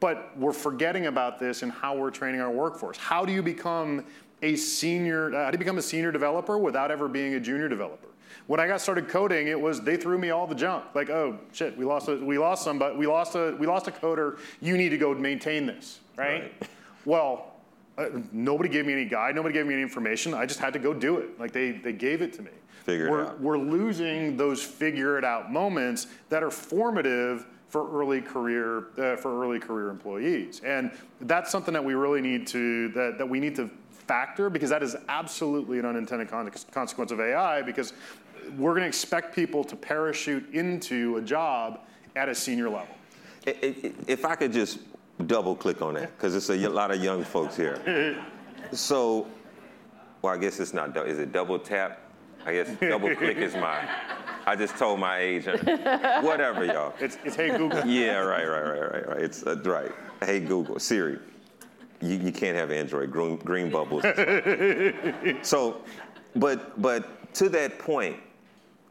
[0.01, 2.97] But we're forgetting about this and how we're training our workforce.
[2.97, 4.07] How do you become
[4.41, 5.35] a senior?
[5.35, 8.09] Uh, how do you become a senior developer without ever being a junior developer?
[8.47, 10.87] When I got started coding, it was they threw me all the junk.
[10.95, 13.91] Like, oh shit, we lost a, we lost somebody, we lost a we lost a
[13.91, 14.39] coder.
[14.63, 16.43] You need to go maintain this, right?
[16.43, 16.69] right.
[17.05, 17.53] Well,
[17.99, 19.35] uh, nobody gave me any guide.
[19.35, 20.33] Nobody gave me any information.
[20.33, 21.39] I just had to go do it.
[21.39, 22.51] Like they they gave it to me.
[22.85, 23.41] Figure we're, out.
[23.41, 29.43] We're losing those figure it out moments that are formative for early career uh, for
[29.43, 30.91] early career employees, and
[31.23, 34.83] that's something that we really need to that, that we need to factor because that
[34.83, 37.93] is absolutely an unintended consequence of AI because
[38.59, 41.81] we're going to expect people to parachute into a job
[42.17, 42.95] at a senior level.
[43.47, 44.81] If I could just
[45.27, 48.25] double click on that because it's a lot of young folks here.
[48.71, 49.27] So,
[50.23, 50.97] well, I guess it's not.
[50.97, 52.02] Is it double tap?
[52.45, 53.89] I guess double click is my.
[54.47, 55.63] I just told my agent.
[56.25, 56.95] Whatever, y'all.
[56.99, 57.87] It's, it's Hey Google.
[57.87, 59.21] Yeah, right, right, right, right, right.
[59.21, 59.93] It's uh, right.
[60.21, 61.19] Hey Google, Siri.
[62.01, 63.13] You, you can't have Android.
[63.13, 64.03] Green, green bubbles.
[65.43, 65.83] so,
[66.35, 68.17] but but to that point,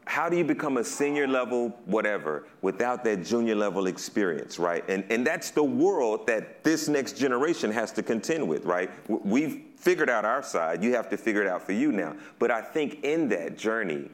[0.06, 5.04] how do you become a senior level whatever without that junior level experience right and
[5.10, 10.08] and that's the world that this next generation has to contend with right we've figured
[10.08, 10.82] out our side.
[10.82, 12.14] You have to figure it out for you now.
[12.38, 14.08] But i think in that journey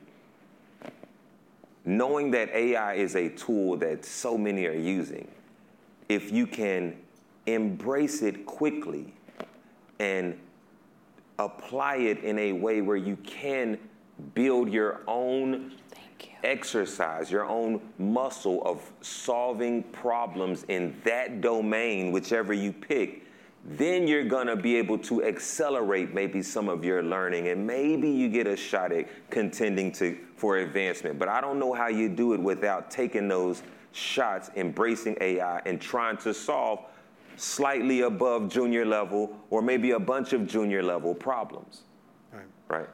[1.84, 5.26] knowing that ai is a tool that so many are using
[6.08, 6.96] if you can
[7.46, 9.12] embrace it quickly
[9.98, 10.38] and
[11.38, 13.78] apply it in a way where you can
[14.34, 15.72] build your own
[16.44, 23.24] exercise, your own muscle of solving problems in that domain, whichever you pick,
[23.64, 28.28] then you're gonna be able to accelerate maybe some of your learning and maybe you
[28.28, 31.18] get a shot at contending to for advancement.
[31.18, 35.80] But I don't know how you do it without taking those shots, embracing AI, and
[35.80, 36.84] trying to solve
[37.36, 41.82] slightly above junior level or maybe a bunch of junior level problems.
[42.32, 42.46] Right.
[42.68, 42.88] Right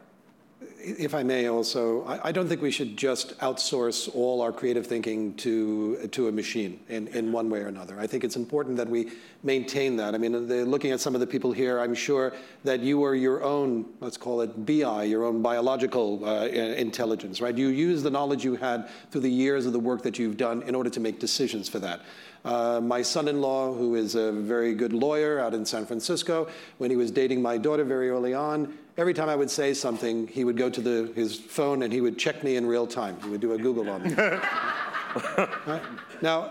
[0.84, 4.86] if I may also, I, I, don't think we should just outsource all our creative
[4.86, 7.98] thinking to, to a machine in, in one way or another.
[7.98, 9.12] I think it's important that we
[9.42, 10.14] maintain that.
[10.14, 13.14] I mean, the, looking at some of the people here, I'm sure that you are
[13.14, 17.56] your own, let's call it BI, your own biological uh, intelligence, right?
[17.56, 20.62] You use the knowledge you had through the years of the work that you've done
[20.62, 22.02] in order to make decisions for that.
[22.44, 26.46] Uh, my son-in-law, who is a very good lawyer out in San Francisco,
[26.78, 30.26] when he was dating my daughter very early on, every time I would say something,
[30.26, 33.16] he would go to the, his phone and he would check me in real time.
[33.22, 34.14] He would do a Google on me.
[35.66, 35.82] right?
[36.20, 36.50] Now,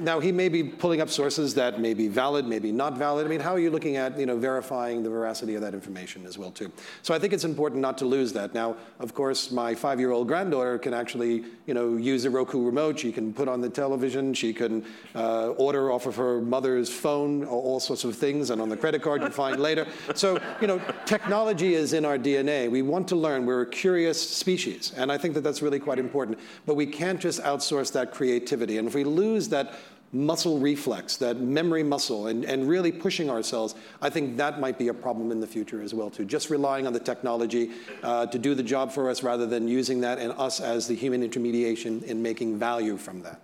[0.00, 3.26] now he may be pulling up sources that may be valid, maybe not valid.
[3.26, 6.26] I mean, how are you looking at you know verifying the veracity of that information
[6.26, 6.70] as well too?
[7.02, 8.54] So I think it's important not to lose that.
[8.54, 12.98] Now, of course, my five-year-old granddaughter can actually you know use a Roku remote.
[12.98, 14.34] She can put on the television.
[14.34, 14.84] She can
[15.14, 19.02] uh, order off of her mother's phone all sorts of things, and on the credit
[19.02, 19.86] card you find later.
[20.14, 22.70] So you know, technology is in our DNA.
[22.70, 23.46] We want to learn.
[23.46, 26.38] We're a curious species, and I think that that's really quite important.
[26.66, 28.78] But we can't just outsource that creativity.
[28.78, 29.63] And if we lose that
[30.14, 34.88] muscle reflex, that memory muscle, and, and really pushing ourselves, I think that might be
[34.88, 36.24] a problem in the future as well too.
[36.24, 37.72] Just relying on the technology
[38.02, 40.94] uh, to do the job for us rather than using that and us as the
[40.94, 43.40] human intermediation in making value from that.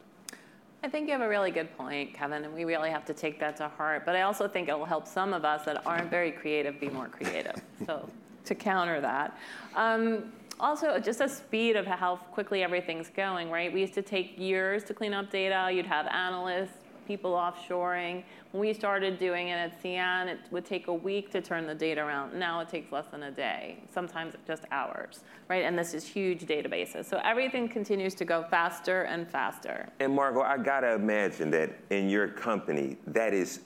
[0.82, 3.38] I think you have a really good point, Kevin, and we really have to take
[3.40, 4.06] that to heart.
[4.06, 6.88] But I also think it will help some of us that aren't very creative be
[6.88, 7.60] more creative.
[7.86, 8.08] so
[8.46, 9.36] to counter that.
[9.76, 13.72] Um, also, just a speed of how quickly everything's going, right?
[13.72, 15.70] We used to take years to clean up data.
[15.72, 18.22] You'd have analysts, people offshoring.
[18.52, 21.74] When we started doing it at CN, it would take a week to turn the
[21.74, 22.38] data around.
[22.38, 25.64] Now it takes less than a day, sometimes just hours, right?
[25.64, 27.06] And this is huge databases.
[27.06, 29.88] So everything continues to go faster and faster.
[29.98, 33.60] And Margot, I gotta imagine that in your company, that is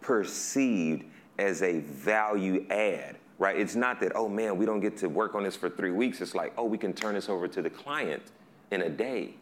[0.00, 1.04] perceived
[1.38, 3.58] as a value add right?
[3.58, 6.20] It's not that, oh man, we don't get to work on this for three weeks.
[6.20, 8.22] It's like, oh, we can turn this over to the client
[8.70, 9.34] in a day.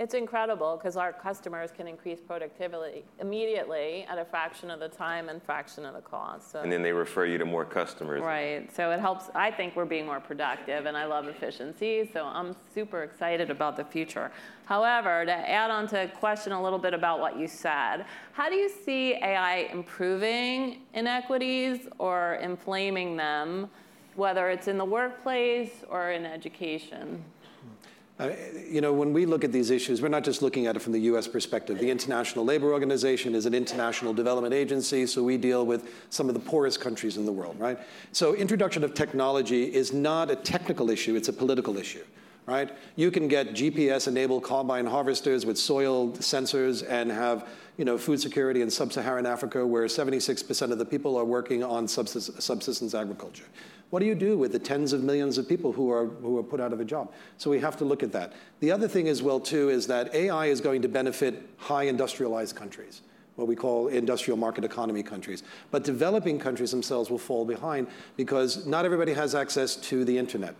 [0.00, 5.28] It's incredible because our customers can increase productivity immediately at a fraction of the time
[5.28, 6.52] and fraction of the cost.
[6.52, 6.60] So.
[6.60, 8.22] And then they refer you to more customers.
[8.22, 8.74] Right.
[8.74, 9.26] So it helps.
[9.34, 12.08] I think we're being more productive, and I love efficiency.
[12.14, 14.32] So I'm super excited about the future.
[14.64, 18.48] However, to add on to a question a little bit about what you said, how
[18.48, 23.68] do you see AI improving inequities or inflaming them,
[24.14, 27.22] whether it's in the workplace or in education?
[27.60, 27.89] Hmm.
[28.20, 28.32] Uh,
[28.68, 30.92] you know, when we look at these issues, we're not just looking at it from
[30.92, 31.26] the U.S.
[31.26, 31.78] perspective.
[31.78, 36.34] The International Labor Organization is an international development agency, so we deal with some of
[36.34, 37.78] the poorest countries in the world, right?
[38.12, 42.04] So introduction of technology is not a technical issue, it's a political issue.
[42.46, 42.70] Right?
[42.96, 47.46] You can get GPS-enabled combine harvesters with soil sensors and have
[47.76, 51.86] you know, food security in sub-Saharan Africa where 76% of the people are working on
[51.86, 53.44] subsistence agriculture.
[53.90, 56.42] What do you do with the tens of millions of people who are, who are
[56.42, 57.12] put out of a job?
[57.38, 58.32] So we have to look at that.
[58.60, 62.56] The other thing as well, too, is that AI is going to benefit high industrialized
[62.56, 63.02] countries
[63.40, 65.42] what we call industrial market economy countries.
[65.70, 70.54] But developing countries themselves will fall behind because not everybody has access to the internet.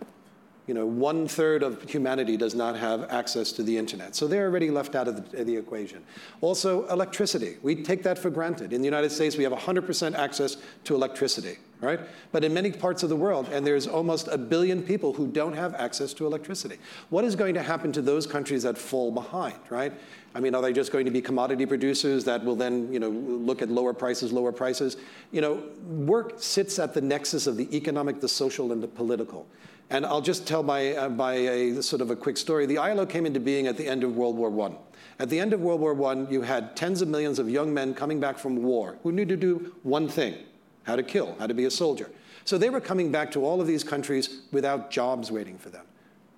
[0.67, 4.15] You know, one third of humanity does not have access to the internet.
[4.15, 6.03] So they're already left out of the, the, equation.
[6.39, 7.57] Also, electricity.
[7.63, 8.71] We take that for granted.
[8.71, 11.99] In the United States, we have 100% access to electricity, right?
[12.31, 15.53] But in many parts of the world, and there's almost a billion people who don't
[15.53, 16.77] have access to electricity.
[17.09, 19.91] What is going to happen to those countries that fall behind, right?
[20.33, 23.09] I mean, are they just going to be commodity producers that will then, you know,
[23.09, 24.95] look at lower prices, lower prices?
[25.31, 29.47] You know, work sits at the nexus of the economic, the social, and the political.
[29.91, 32.65] And I'll just tell by, uh, by a sort of a quick story.
[32.65, 34.77] The ILO came into being at the end of World War I.
[35.19, 37.93] At the end of World War I, you had tens of millions of young men
[37.93, 40.35] coming back from war who knew to do one thing
[40.83, 42.09] how to kill, how to be a soldier.
[42.45, 45.85] So they were coming back to all of these countries without jobs waiting for them.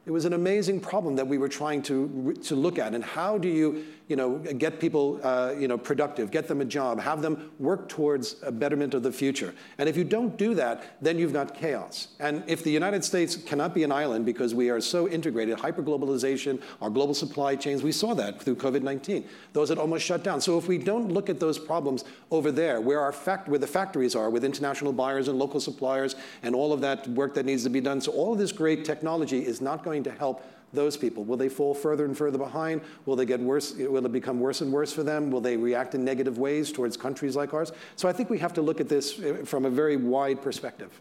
[0.06, 2.94] It was an amazing problem that we were trying to, to look at.
[2.94, 6.66] And how do you you know, get people uh, you know, productive, get them a
[6.66, 9.54] job, have them work towards a betterment of the future.
[9.78, 12.10] And if you don't do that, then you've got chaos.
[12.20, 16.62] And if the United States cannot be an island because we are so integrated, hyperglobalization,
[16.82, 19.26] our global supply chains, we saw that through COVID-19.
[19.54, 20.42] Those had almost shut down.
[20.42, 23.68] So if we don't look at those problems over there, where, our fact, where the
[23.68, 27.64] factories are, with international buyers and local suppliers and all of that work that needs
[27.64, 30.98] to be done, so all of this great technology is not going to help those
[30.98, 31.24] people?
[31.24, 32.82] Will they fall further and further behind?
[33.06, 33.76] Will they get worse?
[33.76, 35.30] Will it become worse and worse for them?
[35.30, 37.72] Will they react in negative ways towards countries like ours?
[37.96, 41.00] So I think we have to look at this uh, from a very wide perspective.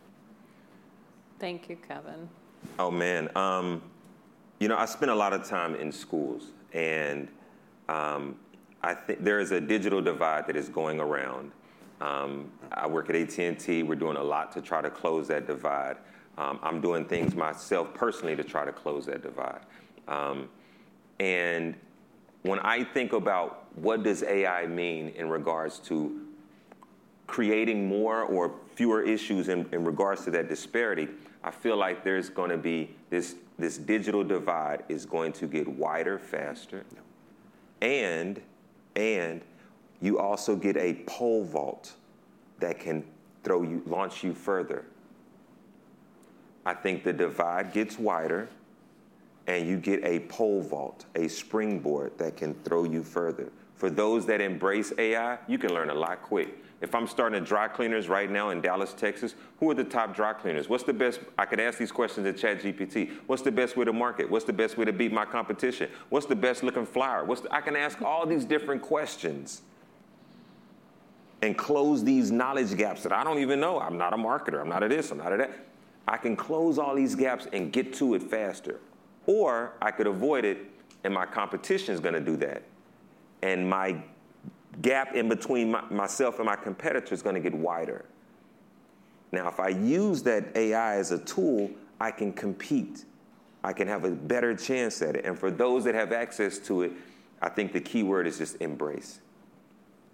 [1.39, 2.29] Thank you, Kevin.
[2.79, 3.83] Oh man, um,
[4.61, 7.27] you know I spend a lot of time in schools, and
[7.89, 8.37] um,
[8.83, 11.51] I think there is a digital divide that is going around.
[12.01, 13.85] Um, I work at AT&T.
[13.85, 15.97] We're doing a lot to try to close that divide.
[16.39, 19.61] Um, I'm doing things myself personally to try to close that divide.
[20.09, 20.49] Um,
[21.21, 21.75] and
[22.43, 26.27] when I think about what does AI mean in regards to
[27.27, 31.09] creating more or fewer issues in, in regards to that disparity,
[31.45, 35.69] I feel like there's going to be this this digital divide is going to get
[35.69, 36.85] wider faster,
[37.81, 38.41] and
[38.97, 39.43] and
[40.01, 41.93] you also get a pole vault
[42.59, 43.05] that can
[43.45, 44.85] throw you launch you further
[46.65, 48.49] I think the divide gets wider
[49.47, 53.51] and you get a pole vault, a springboard that can throw you further.
[53.75, 56.57] For those that embrace AI, you can learn a lot quick.
[56.81, 60.15] If I'm starting a dry cleaners right now in Dallas, Texas, who are the top
[60.15, 60.69] dry cleaners?
[60.69, 61.21] What's the best?
[61.39, 63.13] I could ask these questions at ChatGPT.
[63.27, 64.29] What's the best way to market?
[64.29, 65.91] What's the best way to beat my competition?
[66.09, 67.25] What's the best looking flower?
[67.25, 69.63] What's the, I can ask all these different questions
[71.41, 73.81] and close these knowledge gaps that I don't even know.
[73.81, 74.61] I'm not a marketer.
[74.61, 75.11] I'm not a this.
[75.11, 75.51] I'm not a that.
[76.07, 78.81] I can close all these gaps and get to it faster.
[79.27, 80.59] Or I could avoid it
[81.05, 82.63] and my competition is going to do that.
[83.43, 84.03] And my
[84.81, 88.05] gap in between my, myself and my competitor is going to get wider.
[89.33, 93.05] Now, if I use that AI as a tool, I can compete.
[93.65, 95.25] I can have a better chance at it.
[95.25, 96.93] And for those that have access to it,
[97.41, 99.21] I think the key word is just embrace.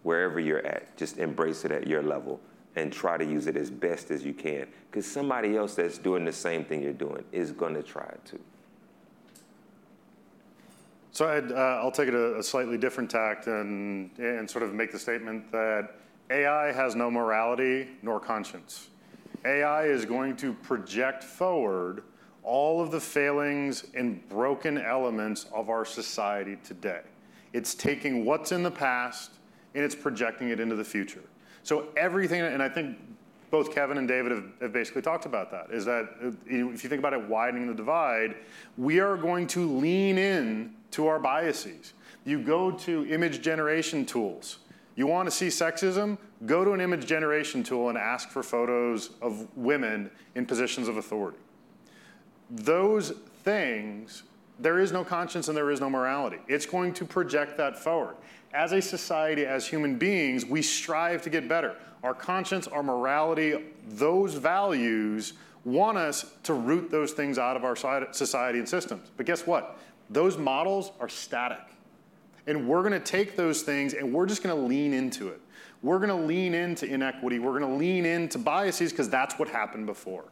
[0.03, 2.41] Wherever you're at, just embrace it at your level
[2.77, 4.67] and try to use it as best as you can.
[4.91, 8.39] Because somebody else that's doing the same thing you're doing is going to try to.
[11.13, 14.93] So i uh, take it a, a, slightly different tact and, and sort of make
[14.93, 15.97] the statement that
[16.31, 18.89] AI has no morality nor conscience.
[19.45, 22.05] AI is going to project forward
[22.43, 27.03] all of the failings and broken elements of our society today.
[27.53, 29.33] It's taking what's in the past
[29.75, 31.25] and it's projecting it into the future.
[31.69, 32.97] So everything, and I think
[33.51, 35.67] both Kevin and David have, have, basically talked about that.
[35.71, 38.37] Is that uh, if you think about it, widening the divide,
[38.79, 41.93] we are going to lean in to our biases.
[42.25, 44.61] You go to image generation tools.
[44.97, 46.17] You want to see sexism?
[46.47, 50.97] Go to an image generation tool and ask for photos of women in positions of
[50.97, 51.37] authority.
[52.49, 53.11] Those
[53.45, 54.23] things,
[54.59, 56.39] there is no conscience and there is no morality.
[56.49, 58.17] It's going to project that forward.
[58.53, 63.65] As a society, as human beings, we strive to get better our conscience, our morality,
[63.89, 65.33] those values
[65.65, 69.11] want us to root those things out of our society and systems.
[69.17, 69.79] But guess what?
[70.11, 71.65] Those models are static.
[72.47, 75.41] And we're going to take those things and we're just going to lean into it.
[75.83, 77.39] We're going to lean into inequity.
[77.39, 80.25] We're going to lean into biases because that's what happened before.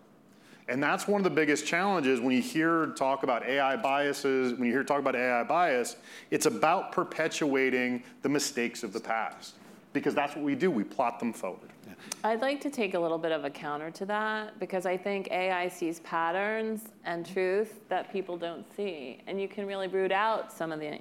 [0.69, 4.65] And that's one of the biggest challenges when you hear talk about AI biases, when
[4.67, 5.97] you hear talk about AI bias,
[6.31, 9.55] it's about perpetuating the mistakes of the past
[9.93, 10.71] because that's what we do.
[10.71, 11.71] We plot them forward.
[12.25, 15.29] I'd like to take a little bit of a counter to that because I think
[15.31, 19.23] AI sees patterns and truth that people don't see.
[19.27, 20.93] And you can really root out some of the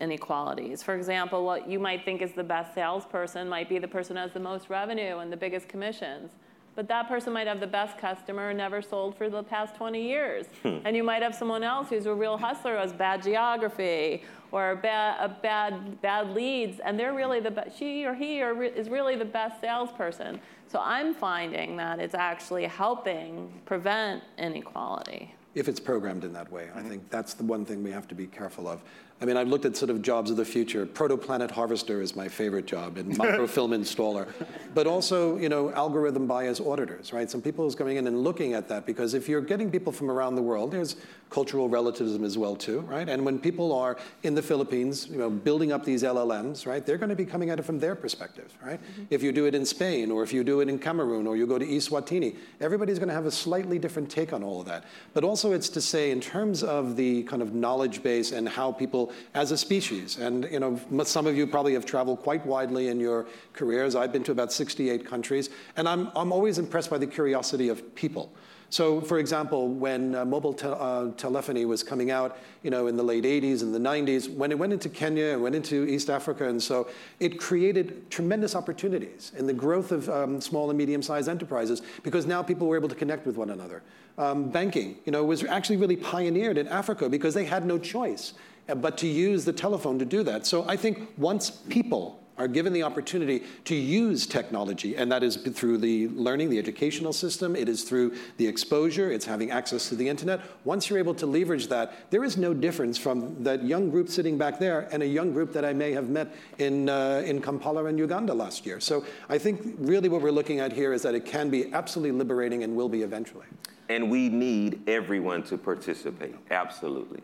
[0.00, 0.82] inequalities.
[0.82, 4.22] For example, what you might think is the best salesperson might be the person who
[4.22, 6.30] has the most revenue and the biggest commissions.
[6.76, 10.00] But that person might have the best customer and never sold for the past 20
[10.00, 10.44] years.
[10.62, 10.78] Hmm.
[10.84, 14.22] And you might have someone else who's a real hustler who has bad geography
[14.52, 18.42] or a bad, a bad, bad leads, and they're really the best, she or he
[18.42, 20.38] or re- is really the best salesperson.
[20.68, 25.34] So I'm finding that it's actually helping prevent inequality.
[25.54, 28.14] If it's programmed in that way, I think that's the one thing we have to
[28.14, 28.82] be careful of.
[29.18, 30.84] I mean, I've looked at sort of jobs of the future.
[30.84, 34.28] Protoplanet harvester is my favorite job, and microfilm installer.
[34.74, 37.30] But also, you know, algorithm bias auditors, right?
[37.30, 40.10] Some people is coming in and looking at that because if you're getting people from
[40.10, 40.96] around the world, there's
[41.30, 43.08] cultural relativism as well too, right?
[43.08, 46.84] And when people are in the Philippines, you know, building up these LLMs, right?
[46.84, 48.80] They're going to be coming at it from their perspective, right?
[48.80, 49.04] Mm-hmm.
[49.10, 51.46] If you do it in Spain, or if you do it in Cameroon, or you
[51.46, 54.84] go to Eswatini, everybody's going to have a slightly different take on all of that.
[55.14, 58.70] But also, it's to say in terms of the kind of knowledge base and how
[58.70, 60.18] people as a species.
[60.18, 63.94] And you know, some of you probably have traveled quite widely in your careers.
[63.94, 67.94] I've been to about 68 countries, and I'm, I'm always impressed by the curiosity of
[67.94, 68.32] people.
[68.68, 72.96] So, for example, when uh, mobile te- uh, telephony was coming out, you know, in
[72.96, 76.10] the late 80s and the 90s, when it went into Kenya and went into East
[76.10, 76.88] Africa, and so
[77.20, 82.42] it created tremendous opportunities in the growth of um, small and medium-sized enterprises because now
[82.42, 83.82] people were able to connect with one another.
[84.18, 88.32] Um, banking, you know, was actually really pioneered in Africa because they had no choice
[88.74, 90.46] but to use the telephone to do that.
[90.46, 95.36] So I think once people are given the opportunity to use technology, and that is
[95.36, 99.94] through the learning, the educational system, it is through the exposure, it's having access to
[99.94, 100.40] the internet.
[100.64, 104.36] Once you're able to leverage that, there is no difference from that young group sitting
[104.36, 107.86] back there and a young group that I may have met in, uh, in Kampala
[107.86, 108.80] and Uganda last year.
[108.80, 112.16] So I think really what we're looking at here is that it can be absolutely
[112.18, 113.46] liberating and will be eventually.
[113.88, 117.22] And we need everyone to participate, absolutely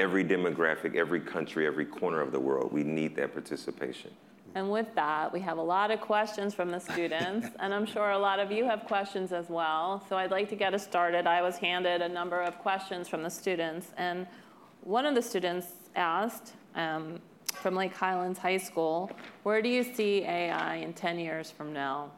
[0.00, 2.72] every demographic, every country, every corner of the world.
[2.72, 4.10] We need that participation.
[4.54, 8.10] And with that, we have a lot of questions from the students, and I'm sure
[8.10, 10.04] a lot of you have questions as well.
[10.08, 11.26] So I'd like to get us started.
[11.26, 14.26] I was handed a number of questions from the students, and
[14.82, 17.20] one of the students asked um,
[17.52, 19.10] from Lake Highlands High School,
[19.42, 22.10] where do you see AI in 10 years from now?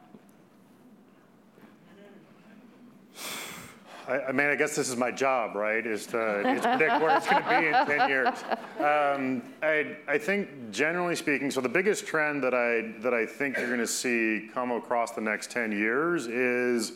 [4.07, 5.85] I, I, mean, I guess this is my job, right?
[5.85, 8.27] Is to, is predict where it's going to be in 10 years.
[8.79, 13.57] Um, I, I think, generally speaking, so the biggest trend that I that I think
[13.57, 16.93] you're going to see come across the next 10 years is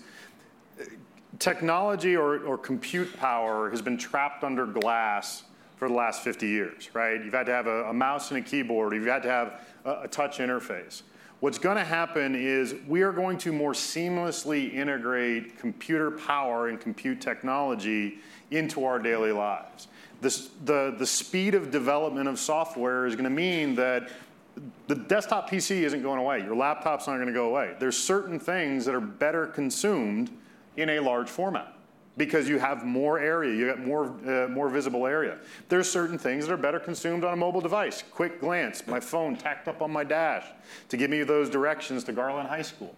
[1.39, 5.43] technology or, or compute power has been trapped under glass
[5.77, 7.23] for the last 50 years, right?
[7.23, 8.93] You've had to have a, a mouse and a keyboard.
[8.93, 11.03] You've had to have a, a touch interface.
[11.39, 16.79] What's going to happen is we are going to more seamlessly integrate computer power and
[16.79, 18.19] compute technology
[18.49, 19.87] into our daily lives.
[20.21, 24.09] The, the speed of development of software is going to mean that
[24.87, 26.39] the desktop PC isn't going away.
[26.39, 27.75] Your laptop's not going to go away.
[27.77, 30.31] There's certain things that are better consumed
[30.75, 31.76] in a large format
[32.17, 35.37] because you have more area, you got more, uh, more visible area.
[35.69, 38.03] There's certain things that are better consumed on a mobile device.
[38.11, 40.45] Quick glance, my phone tacked up on my dash
[40.89, 42.95] to give me those directions to Garland High School.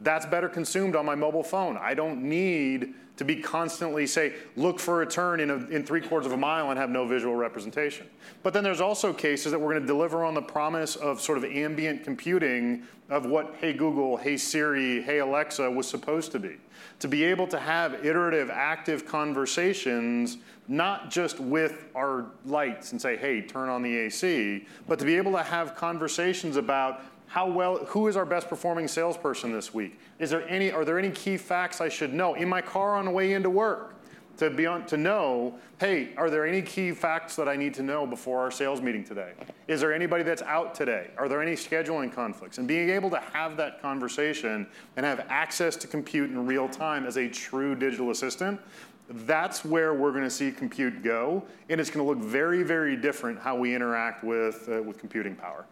[0.00, 1.76] That's better consumed on my mobile phone.
[1.76, 6.00] I don't need to be constantly say, look for a turn in, a, in three
[6.00, 8.06] quarters of a mile and have no visual representation.
[8.42, 11.38] But then there's also cases that we're going to deliver on the promise of sort
[11.38, 16.56] of ambient computing of what Hey Google, Hey Siri, Hey Alexa was supposed to be
[17.00, 20.38] to be able to have iterative, active conversations,
[20.68, 25.16] not just with our lights and say, hey, turn on the AC, but to be
[25.16, 27.00] able to have conversations about
[27.32, 29.98] how well, who is our best performing salesperson this week?
[30.18, 33.06] Is there any, are there any key facts I should know in my car on
[33.06, 33.94] the way into work?
[34.36, 37.82] To be on, to know, hey, are there any key facts that I need to
[37.82, 39.32] know before our sales meeting today?
[39.66, 41.08] Is there anybody that's out today?
[41.16, 42.58] Are there any scheduling conflicts?
[42.58, 44.66] And being able to have that conversation
[44.98, 48.60] and have access to compute in real time as a true digital assistant,
[49.08, 52.94] that's where we're going to see compute go, and it's going to look very, very
[52.94, 55.64] different how we interact with uh, with computing power.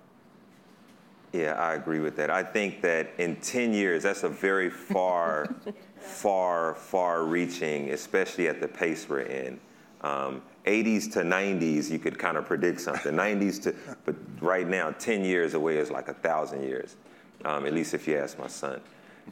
[1.33, 2.29] Yeah, I agree with that.
[2.31, 5.55] I think that in 10 years, that's a very far,
[5.97, 9.61] far, far reaching, especially at the pace we're in.
[10.01, 13.15] Um, 80s to 90s, you could kind of predict something.
[13.15, 13.75] 90s to,
[14.05, 16.97] but right now, 10 years away is like a thousand years,
[17.45, 18.81] um, at least if you ask my son.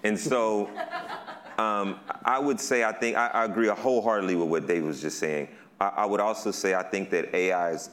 [0.05, 0.67] And so
[1.59, 5.19] um, I would say I think I, I, agree wholeheartedly with what Dave was just
[5.19, 5.49] saying.
[5.81, 7.91] I, I would also say I think that AI is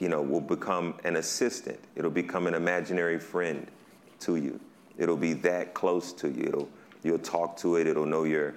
[0.00, 1.78] you know, will become an assistant.
[1.94, 3.66] It'll become an imaginary friend
[4.20, 4.58] to you.
[4.98, 6.44] It'll be that close to you.
[6.44, 6.68] It'll,
[7.04, 7.86] you'll talk to it.
[7.86, 8.54] It'll know your,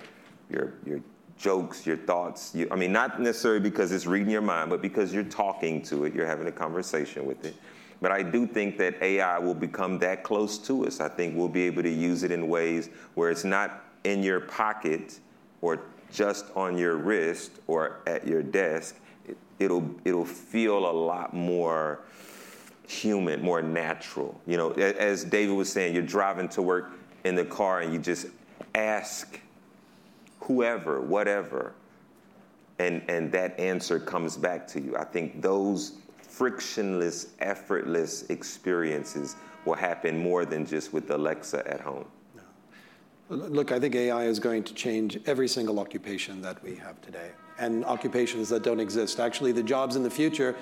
[0.49, 1.01] your, your
[1.37, 2.55] jokes, your thoughts.
[2.55, 6.05] You, I mean, not necessarily because it's reading your mind, but because you're talking to
[6.05, 6.15] it.
[6.15, 7.55] You're having a conversation with it.
[8.01, 10.99] But I do think that AI will become that close to us.
[10.99, 14.41] I think we'll be able to use it in ways where it's not in your
[14.41, 15.19] pocket
[15.61, 15.81] or
[16.11, 18.95] just on your wrist or at your desk
[19.63, 22.01] it'll it'll feel a lot more
[22.87, 24.39] human, more natural.
[24.45, 26.91] You know, as David was saying, you're driving to work
[27.23, 28.27] in the car and you just
[28.75, 29.39] ask
[30.41, 31.73] whoever, whatever,
[32.79, 34.97] and and that answer comes back to you.
[34.97, 39.35] I think those frictionless, effortless experiences
[39.65, 42.05] will happen more than just with Alexa at home.
[43.29, 47.31] Look, I think AI is going to change every single occupation that we have today
[47.59, 49.19] and occupations that don't exist.
[49.19, 50.55] Actually, the jobs in the future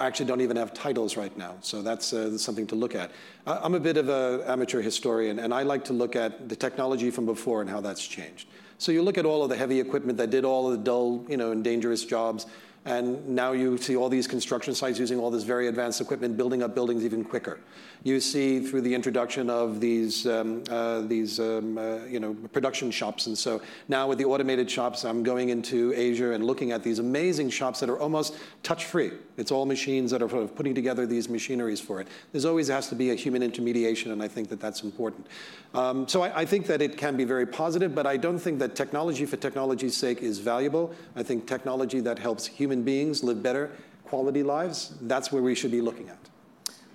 [0.00, 1.54] actually don't even have titles right now.
[1.60, 3.10] So that's uh, something to look at.
[3.46, 7.10] I'm a bit of an amateur historian, and I like to look at the technology
[7.10, 8.48] from before and how that's changed.
[8.78, 11.24] So you look at all of the heavy equipment that did all of the dull,
[11.28, 12.46] you know, and dangerous jobs,
[12.84, 16.62] and now you see all these construction sites using all this very advanced equipment, building
[16.62, 17.60] up buildings even quicker
[18.04, 23.26] you see through the introduction of these, um, uh, um, uh, production shops.
[23.26, 26.98] And so now with the automated shops, I'm going into Asia and looking at these
[26.98, 29.12] amazing shops that are almost touch-free.
[29.38, 32.08] It's all machines that are putting together these machineries for it.
[32.30, 35.26] There's always has to be a human intermediation, and I think that that's important.
[35.72, 38.76] Um, so I think that it can be very positive, but I don't think that
[38.76, 40.94] technology for technology's sake is valuable.
[41.16, 43.72] I think technology that helps human beings live better
[44.04, 46.23] quality lives, that's where we should be looking at.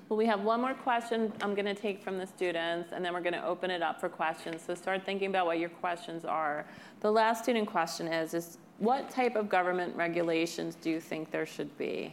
[0.10, 3.14] Well, we have one more question I'm going to take from the students, and then
[3.14, 4.64] we're going to open it up for questions.
[4.66, 6.66] So start thinking about what your questions are.
[7.02, 11.46] The last student question is, is what type of government regulations do you think there
[11.46, 12.12] should be?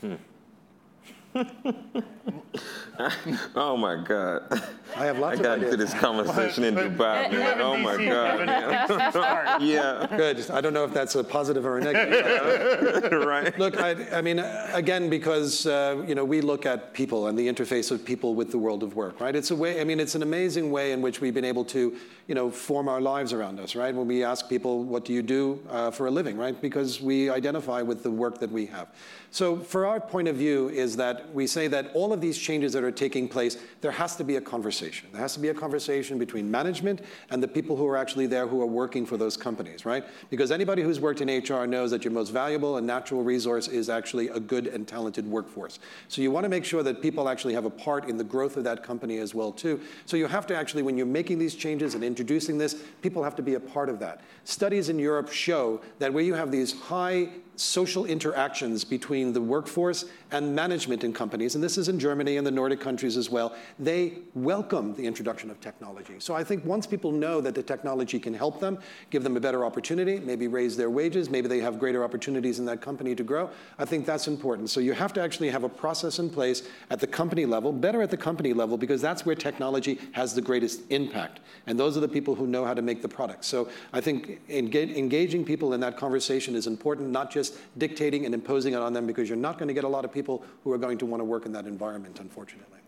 [0.00, 0.14] Hmm.
[3.56, 4.62] oh my God.
[4.96, 7.60] I have lots I got into this conversation in Dubai, man.
[7.60, 8.46] Oh my God.
[9.62, 10.06] yeah.
[10.16, 10.48] Good.
[10.50, 13.12] I don't know if that's a positive or a negative.
[13.26, 13.58] right.
[13.58, 17.48] Look, I, I, mean, again, because uh, you know we look at people and the
[17.48, 19.34] interface of people with the world of work, right?
[19.34, 19.80] It's a way.
[19.80, 21.96] I mean, it's an amazing way in which we've been able to,
[22.28, 23.92] you know, form our lives around us, right?
[23.92, 26.60] When we ask people, "What do you do uh, for a living?" Right?
[26.60, 28.86] Because we identify with the work that we have.
[29.32, 32.72] So, for our point of view, is that we say that all of these changes
[32.72, 35.08] that are taking place, there has to be a conversation.
[35.12, 37.00] There has to be a conversation between management
[37.30, 40.04] and the people who are actually there who are working for those companies, right?
[40.30, 43.88] Because anybody who's worked in HR knows that your most valuable and natural resource is
[43.88, 45.78] actually a good and talented workforce.
[46.08, 48.56] So you want to make sure that people actually have a part in the growth
[48.56, 49.80] of that company as well, too.
[50.06, 53.36] So you have to actually, when you're making these changes and introducing this, people have
[53.36, 54.20] to be a part of that.
[54.44, 60.06] Studies in Europe show that where you have these high social interactions between the workforce
[60.32, 63.54] and management in companies, and this is in Germany and the Nordic countries as well,
[63.78, 66.14] they welcome the introduction of technology.
[66.18, 68.78] So I think once people know that the technology can help them,
[69.10, 72.64] give them a better opportunity, maybe raise their wages, maybe they have greater opportunities in
[72.64, 74.70] that company to grow, I think that's important.
[74.70, 78.02] So you have to actually have a process in place at the company level, better
[78.02, 81.40] at the company level, because that's where technology has the greatest impact.
[81.66, 83.44] And those are the people who know how to make the product.
[83.44, 88.34] So I think engaging people in that conversation is important, not just just dictating and
[88.34, 90.72] imposing it on them because you're not going to get a lot of people who
[90.72, 92.78] are going to want to work in that environment, unfortunately.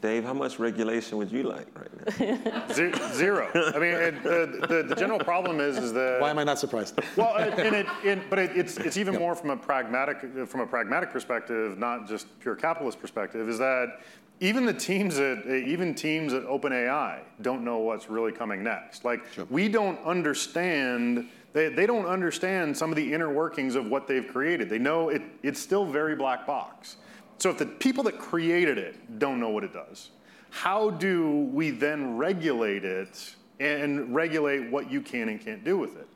[0.00, 2.68] Dave, how much regulation would you like right now?
[3.12, 3.50] Zero.
[3.54, 6.22] I mean, it, the, the, the, general problem is, is that.
[6.22, 6.98] Why am I not surprised?
[7.16, 9.20] Well, and it, it, but it, it's, it's even yep.
[9.20, 14.00] more from a pragmatic from a pragmatic perspective, not just pure capitalist perspective, is that
[14.40, 19.04] even the teams at even teams at OpenAI don't know what's really coming next.
[19.04, 19.46] Like sure.
[19.50, 24.26] we don't understand they, they don't understand some of the inner workings of what they've
[24.26, 24.68] created.
[24.68, 26.96] They know it, it's still very black box.
[27.38, 30.10] So if the people that created it don't know what it does,
[30.50, 35.96] How do we then regulate it and regulate what you can and can't do with
[35.96, 36.08] it?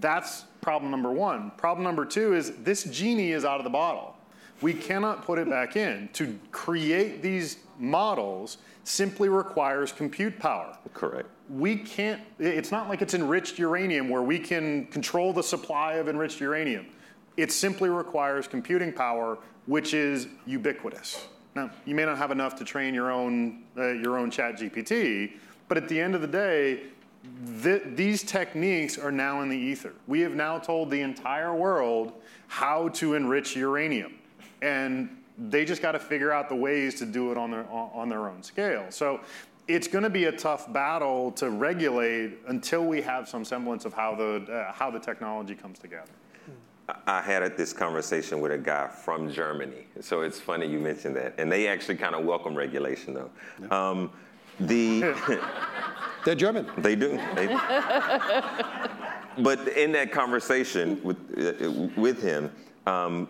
[0.00, 1.52] That's problem number one.
[1.56, 4.15] Problem number two is this genie is out of the bottle.
[4.62, 6.08] We cannot put it back in.
[6.14, 10.76] To create these models simply requires compute power.
[10.94, 11.28] Correct.
[11.50, 16.08] We can't, it's not like it's enriched uranium where we can control the supply of
[16.08, 16.86] enriched uranium.
[17.36, 21.26] It simply requires computing power, which is ubiquitous.
[21.54, 25.32] Now, you may not have enough to train your own, uh, your own chat GPT,
[25.68, 26.82] but at the end of the day,
[27.62, 29.92] th these techniques are now in the ether.
[30.06, 32.12] We have now told the entire world
[32.48, 34.15] how to enrich uranium.
[34.62, 38.08] And they just got to figure out the ways to do it on their, on
[38.08, 38.86] their own scale.
[38.90, 39.20] So
[39.68, 43.92] it's going to be a tough battle to regulate until we have some semblance of
[43.92, 46.10] how the, uh, how the technology comes together.
[47.06, 49.88] I had this conversation with a guy from Germany.
[50.00, 51.34] So it's funny you mentioned that.
[51.38, 53.30] And they actually kind of welcome regulation, though.
[53.60, 53.88] Yeah.
[53.90, 54.10] Um,
[54.60, 55.14] the
[56.24, 56.68] They're German.
[56.78, 57.20] They do.
[57.34, 57.46] They,
[59.38, 62.50] but in that conversation with, uh, with him,
[62.86, 63.28] um,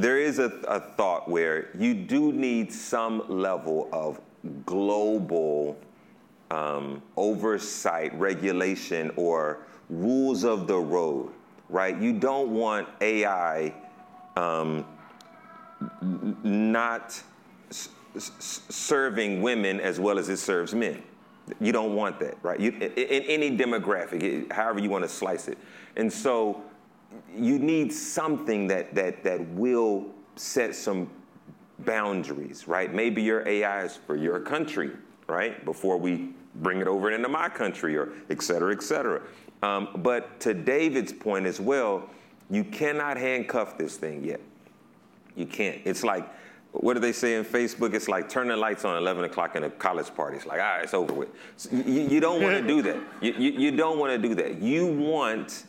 [0.00, 4.20] there is a, a thought where you do need some level of
[4.64, 5.76] global
[6.50, 11.30] um, oversight, regulation, or rules of the road,
[11.68, 11.98] right?
[12.00, 13.74] You don't want AI
[14.36, 14.86] um,
[16.42, 17.20] not
[17.70, 18.30] s- s-
[18.68, 21.02] serving women as well as it serves men.
[21.60, 22.60] You don't want that, right?
[22.60, 25.58] You, in, in any demographic, however you want to slice it.
[25.96, 26.62] And so
[27.34, 30.06] you need something that, that, that will
[30.36, 31.10] set some
[31.80, 32.92] boundaries, right?
[32.92, 34.90] Maybe your AI is for your country,
[35.26, 35.64] right?
[35.64, 39.22] Before we bring it over into my country or et cetera, et cetera.
[39.62, 42.08] Um, but to David's point as well,
[42.50, 44.40] you cannot handcuff this thing yet.
[45.36, 45.80] You can't.
[45.84, 46.28] It's like,
[46.72, 47.94] what do they say in Facebook?
[47.94, 50.36] It's like turn the lights on 11 o'clock in a college party.
[50.36, 51.28] It's like, all right, it's over with.
[51.56, 52.96] So you, you, don't want to do that.
[53.22, 54.60] You, you, you don't want to do that.
[54.60, 55.64] You want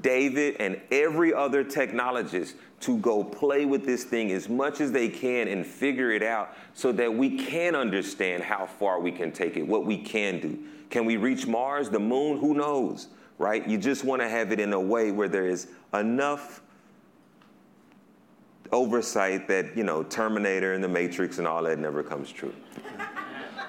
[0.00, 5.08] David and every other technologist to go play with this thing as much as they
[5.08, 9.56] can and figure it out so that we can understand how far we can take
[9.56, 10.58] it, what we can do.
[10.90, 12.38] Can we reach Mars, the moon?
[12.38, 13.08] Who knows,
[13.38, 13.66] right?
[13.66, 16.60] You just want to have it in a way where there is enough
[18.70, 22.54] oversight that, you know, Terminator and the Matrix and all that never comes true.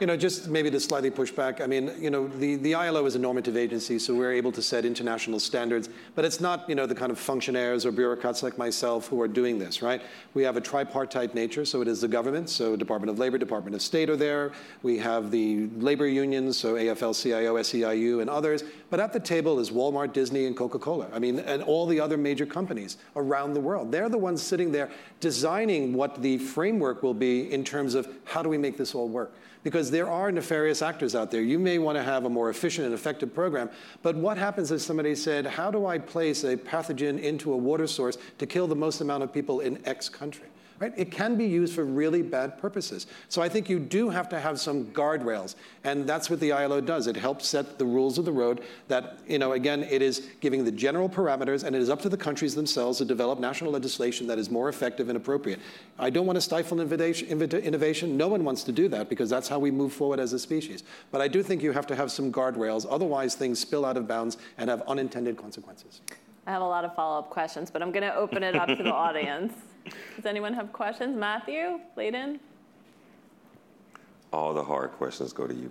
[0.01, 3.05] You know, just maybe to slightly push back, I mean, you know, the, the ILO
[3.05, 6.75] is a normative agency, so we're able to set international standards, but it's not, you
[6.75, 10.01] know, the kind of functionaries or bureaucrats like myself who are doing this, right?
[10.33, 13.73] We have a tripartite nature, so it is the government, so Department of Labor, Department
[13.73, 14.51] of State are there.
[14.83, 18.65] We have the labor unions, so AFL-CIO, SEIU, and others.
[18.89, 21.07] But at the table is Walmart, Disney, and Coca-Cola.
[21.13, 23.93] I mean, and all the other major companies around the world.
[23.93, 24.89] They're the ones sitting there
[25.21, 29.07] designing what the framework will be in terms of how do we make this all
[29.07, 29.33] work
[29.65, 31.41] because there are nefarious actors out there.
[31.41, 33.71] You may want to have a more efficient and effective program,
[34.03, 37.87] but what happens if somebody said, how do I place a pathogen into a water
[37.87, 40.45] source to kill the most amount of people in X country?
[40.77, 40.93] Right?
[40.97, 43.07] It can be used for really bad purposes.
[43.29, 45.55] So I think you do have to have some guardrails,
[45.85, 47.07] and that's what the ILO does.
[47.07, 50.65] It helps set the rules of the road that, you know, again, it is giving
[50.65, 54.27] the general parameters, and it is up to the countries themselves to develop national legislation
[54.27, 55.61] that is more effective and appropriate.
[55.97, 58.17] I don't want to stifle innovation.
[58.17, 60.83] No one wants to do that because that's how we move forward as a species.
[61.09, 64.09] But I do think you have to have some guardrails, otherwise things spill out of
[64.09, 66.01] bounds and have unintended consequences.
[66.47, 68.83] I have a lot of follow-up questions, but I'm going to open it up to
[68.83, 69.53] the audience.
[70.15, 71.15] Does anyone have questions?
[71.15, 72.39] Matthew, Layden?
[74.31, 75.69] All the hard questions go to you,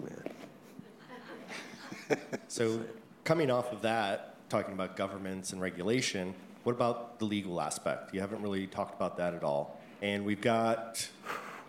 [2.08, 2.18] man.
[2.48, 2.80] so,
[3.24, 8.14] coming off of that, talking about governments and regulation, what about the legal aspect?
[8.14, 9.80] You haven't really talked about that at all.
[10.02, 11.06] And we've got,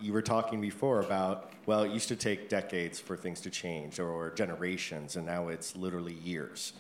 [0.02, 4.00] you were talking before about, well, it used to take decades for things to change
[4.00, 6.74] or generations, and now it's literally years.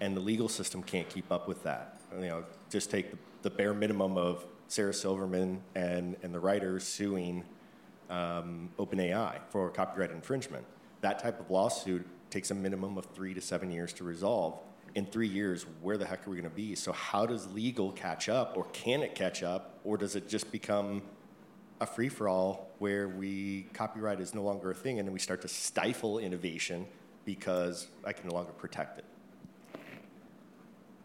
[0.00, 1.98] And the legal system can't keep up with that.
[2.14, 6.84] You know, just take the, the bare minimum of Sarah Silverman and, and the writers
[6.84, 7.42] suing
[8.10, 10.64] um, OpenAI for copyright infringement.
[11.00, 14.58] That type of lawsuit takes a minimum of three to seven years to resolve.
[14.94, 16.74] In three years, where the heck are we going to be?
[16.74, 20.50] So, how does legal catch up, or can it catch up, or does it just
[20.50, 21.02] become
[21.80, 25.18] a free for all where we copyright is no longer a thing and then we
[25.18, 26.86] start to stifle innovation
[27.24, 29.04] because I can no longer protect it?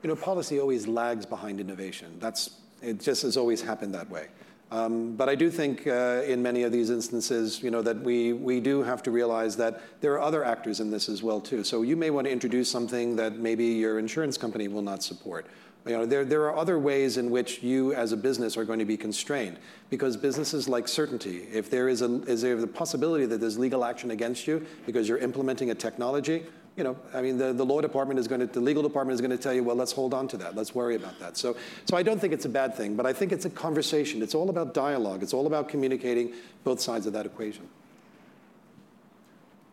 [0.01, 2.17] You know, policy always lags behind innovation.
[2.19, 4.27] That's it just has always happened that way.
[4.71, 8.33] Um, but I do think uh, in many of these instances, you know, that we,
[8.33, 11.63] we do have to realize that there are other actors in this as well too.
[11.63, 15.45] So you may want to introduce something that maybe your insurance company will not support,
[15.85, 18.79] You know, there, there are other ways in which you as a business are going
[18.79, 19.59] to be constrained
[19.91, 21.47] because businesses like certainty.
[21.53, 25.07] If there is, a, is there the possibility that there's legal action against you because
[25.07, 28.47] you're implementing a technology, you know, I mean, the, the law department is going to,
[28.47, 30.55] the legal department is going to tell you, well, let's hold on to that.
[30.55, 31.37] Let's worry about that.
[31.37, 31.55] So,
[31.85, 34.23] so I don't think it's a bad thing, but I think it's a conversation.
[34.23, 35.21] It's all about dialogue.
[35.21, 37.69] It's all about communicating both sides of that equation.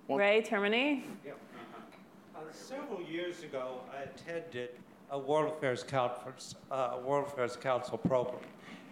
[0.08, 1.04] Ray Termini?
[1.24, 1.32] Yeah.
[2.34, 4.70] Uh, several years ago, I attended
[5.10, 8.42] a World Affairs Conference, uh, World Affairs Council program.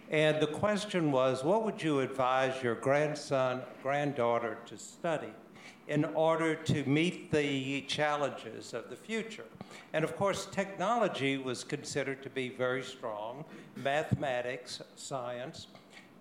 [0.09, 5.29] And the question was, what would you advise your grandson, granddaughter to study
[5.89, 9.45] in order to meet the challenges of the future?
[9.91, 13.43] And of course, technology was considered to be very strong,
[13.75, 15.67] mathematics, science.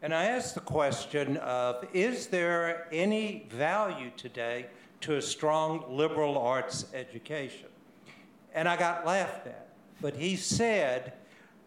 [0.01, 4.67] And I asked the question of, is there any value today
[5.03, 7.69] to a strong liberal arts education?
[8.55, 9.69] And I got laughed at.
[10.01, 11.13] But he said,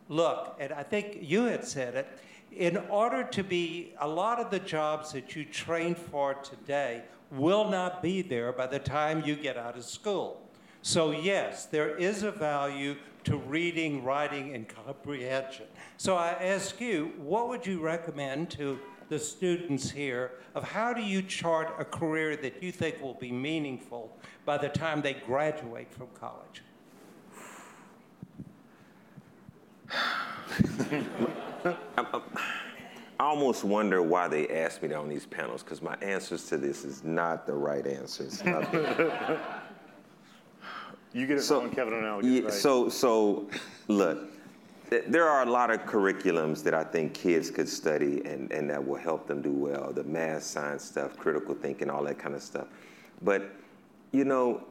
[0.09, 2.07] look, and I think you had said it,
[2.51, 7.69] in order to be, a lot of the jobs that you train for today will
[7.69, 10.41] not be there by the time you get out of school.
[10.81, 15.65] So, yes, there is a value to reading, writing, and comprehension.
[15.97, 18.79] So, I ask you, what would you recommend to
[19.09, 23.31] the students here of how do you chart a career that you think will be
[23.31, 26.63] meaningful by the time they graduate from college?
[33.21, 36.57] I almost wonder why they asked me that on these panels because my answers to
[36.57, 38.41] this is not the right answers.
[41.13, 42.25] you get it so, wrong, Kevin O'Neill.
[42.25, 42.51] Yeah, right.
[42.51, 43.47] So, so
[43.87, 44.23] look,
[44.89, 48.83] there are a lot of curriculums that I think kids could study and, and that
[48.83, 49.93] will help them do well.
[49.93, 52.69] The math, science stuff, critical thinking, all that kind of stuff.
[53.21, 53.51] But,
[54.11, 54.63] you know,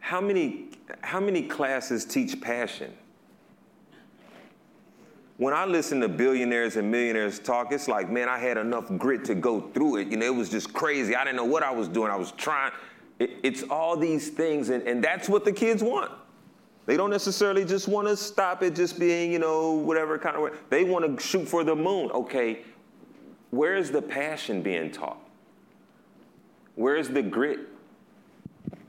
[0.00, 0.70] how many,
[1.02, 2.92] how many classes teach passion?
[5.38, 9.24] When I listen to billionaires and millionaires talk, it's like, man, I had enough grit
[9.26, 10.08] to go through it.
[10.08, 11.14] You know, it was just crazy.
[11.14, 12.10] I didn't know what I was doing.
[12.10, 12.72] I was trying.
[13.18, 16.10] It, it's all these things, and, and that's what the kids want.
[16.86, 20.42] They don't necessarily just want to stop it just being, you know, whatever kind of
[20.42, 20.50] way.
[20.70, 22.10] They want to shoot for the moon.
[22.12, 22.60] Okay,
[23.50, 25.18] where's the passion being taught?
[26.76, 27.60] Where's the grit?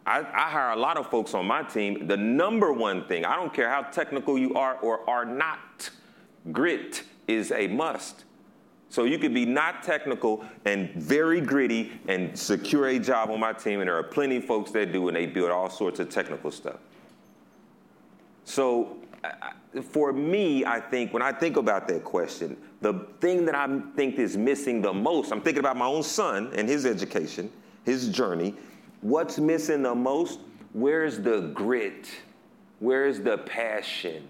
[0.05, 2.07] I, I, hire a lot of folks on my team.
[2.07, 5.89] The number one thing, I don't care how technical you are or are not,
[6.51, 8.23] grit is a must.
[8.89, 13.51] So you could be not technical and very gritty and secure a job on my
[13.51, 16.09] team, and there are plenty of folks that do, and they build all sorts of
[16.09, 16.77] technical stuff.
[18.45, 18.97] So
[19.91, 24.15] for me, I think when I think about that question, the thing that I think
[24.15, 27.51] is missing the most, I'm thinking about my own son and his education,
[27.83, 28.55] his journey,
[29.01, 30.39] What's missing the most?
[30.73, 32.09] Where's the grit?
[32.79, 34.27] Where's the passion?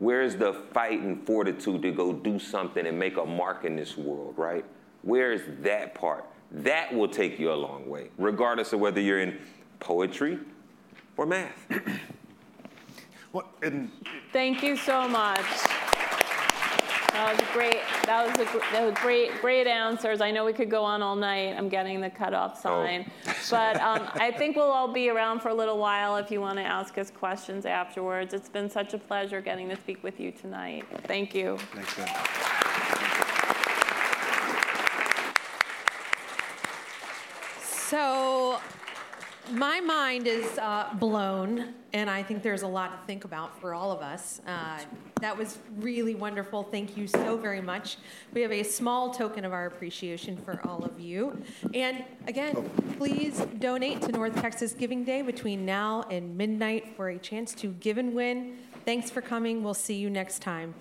[0.00, 3.96] Where's the fight and fortitude to go do something and make a mark in this
[3.96, 4.64] world, right?
[5.02, 6.24] Where's that part?
[6.50, 9.38] That will take you a long way, regardless of whether you're in
[9.78, 10.38] poetry
[11.18, 11.66] or math.
[13.32, 13.46] well,
[14.32, 15.44] Thank you so much.
[17.20, 17.80] That was great.
[18.06, 20.22] That was a that was great, great answers.
[20.22, 21.54] I know we could go on all night.
[21.54, 22.60] I'm getting the cutoff oh.
[22.62, 23.34] sign, oh.
[23.50, 26.56] but um, I think we'll all be around for a little while if you want
[26.56, 28.32] to ask us questions afterwards.
[28.32, 30.86] It's been such a pleasure getting to speak with you tonight.
[31.04, 31.58] Thank you.
[31.74, 32.08] Thanks, Ben.
[37.60, 38.60] So
[39.52, 43.74] my mind is uh, blown, and I think there's a lot to think about for
[43.74, 44.40] all of us.
[44.46, 44.78] Uh,
[45.20, 46.62] that was really wonderful.
[46.62, 47.96] Thank you so very much.
[48.32, 51.42] We have a small token of our appreciation for all of you.
[51.74, 57.18] And again, please donate to North Texas Giving Day between now and midnight for a
[57.18, 58.56] chance to give and win.
[58.84, 59.62] Thanks for coming.
[59.62, 60.74] We'll see you next time.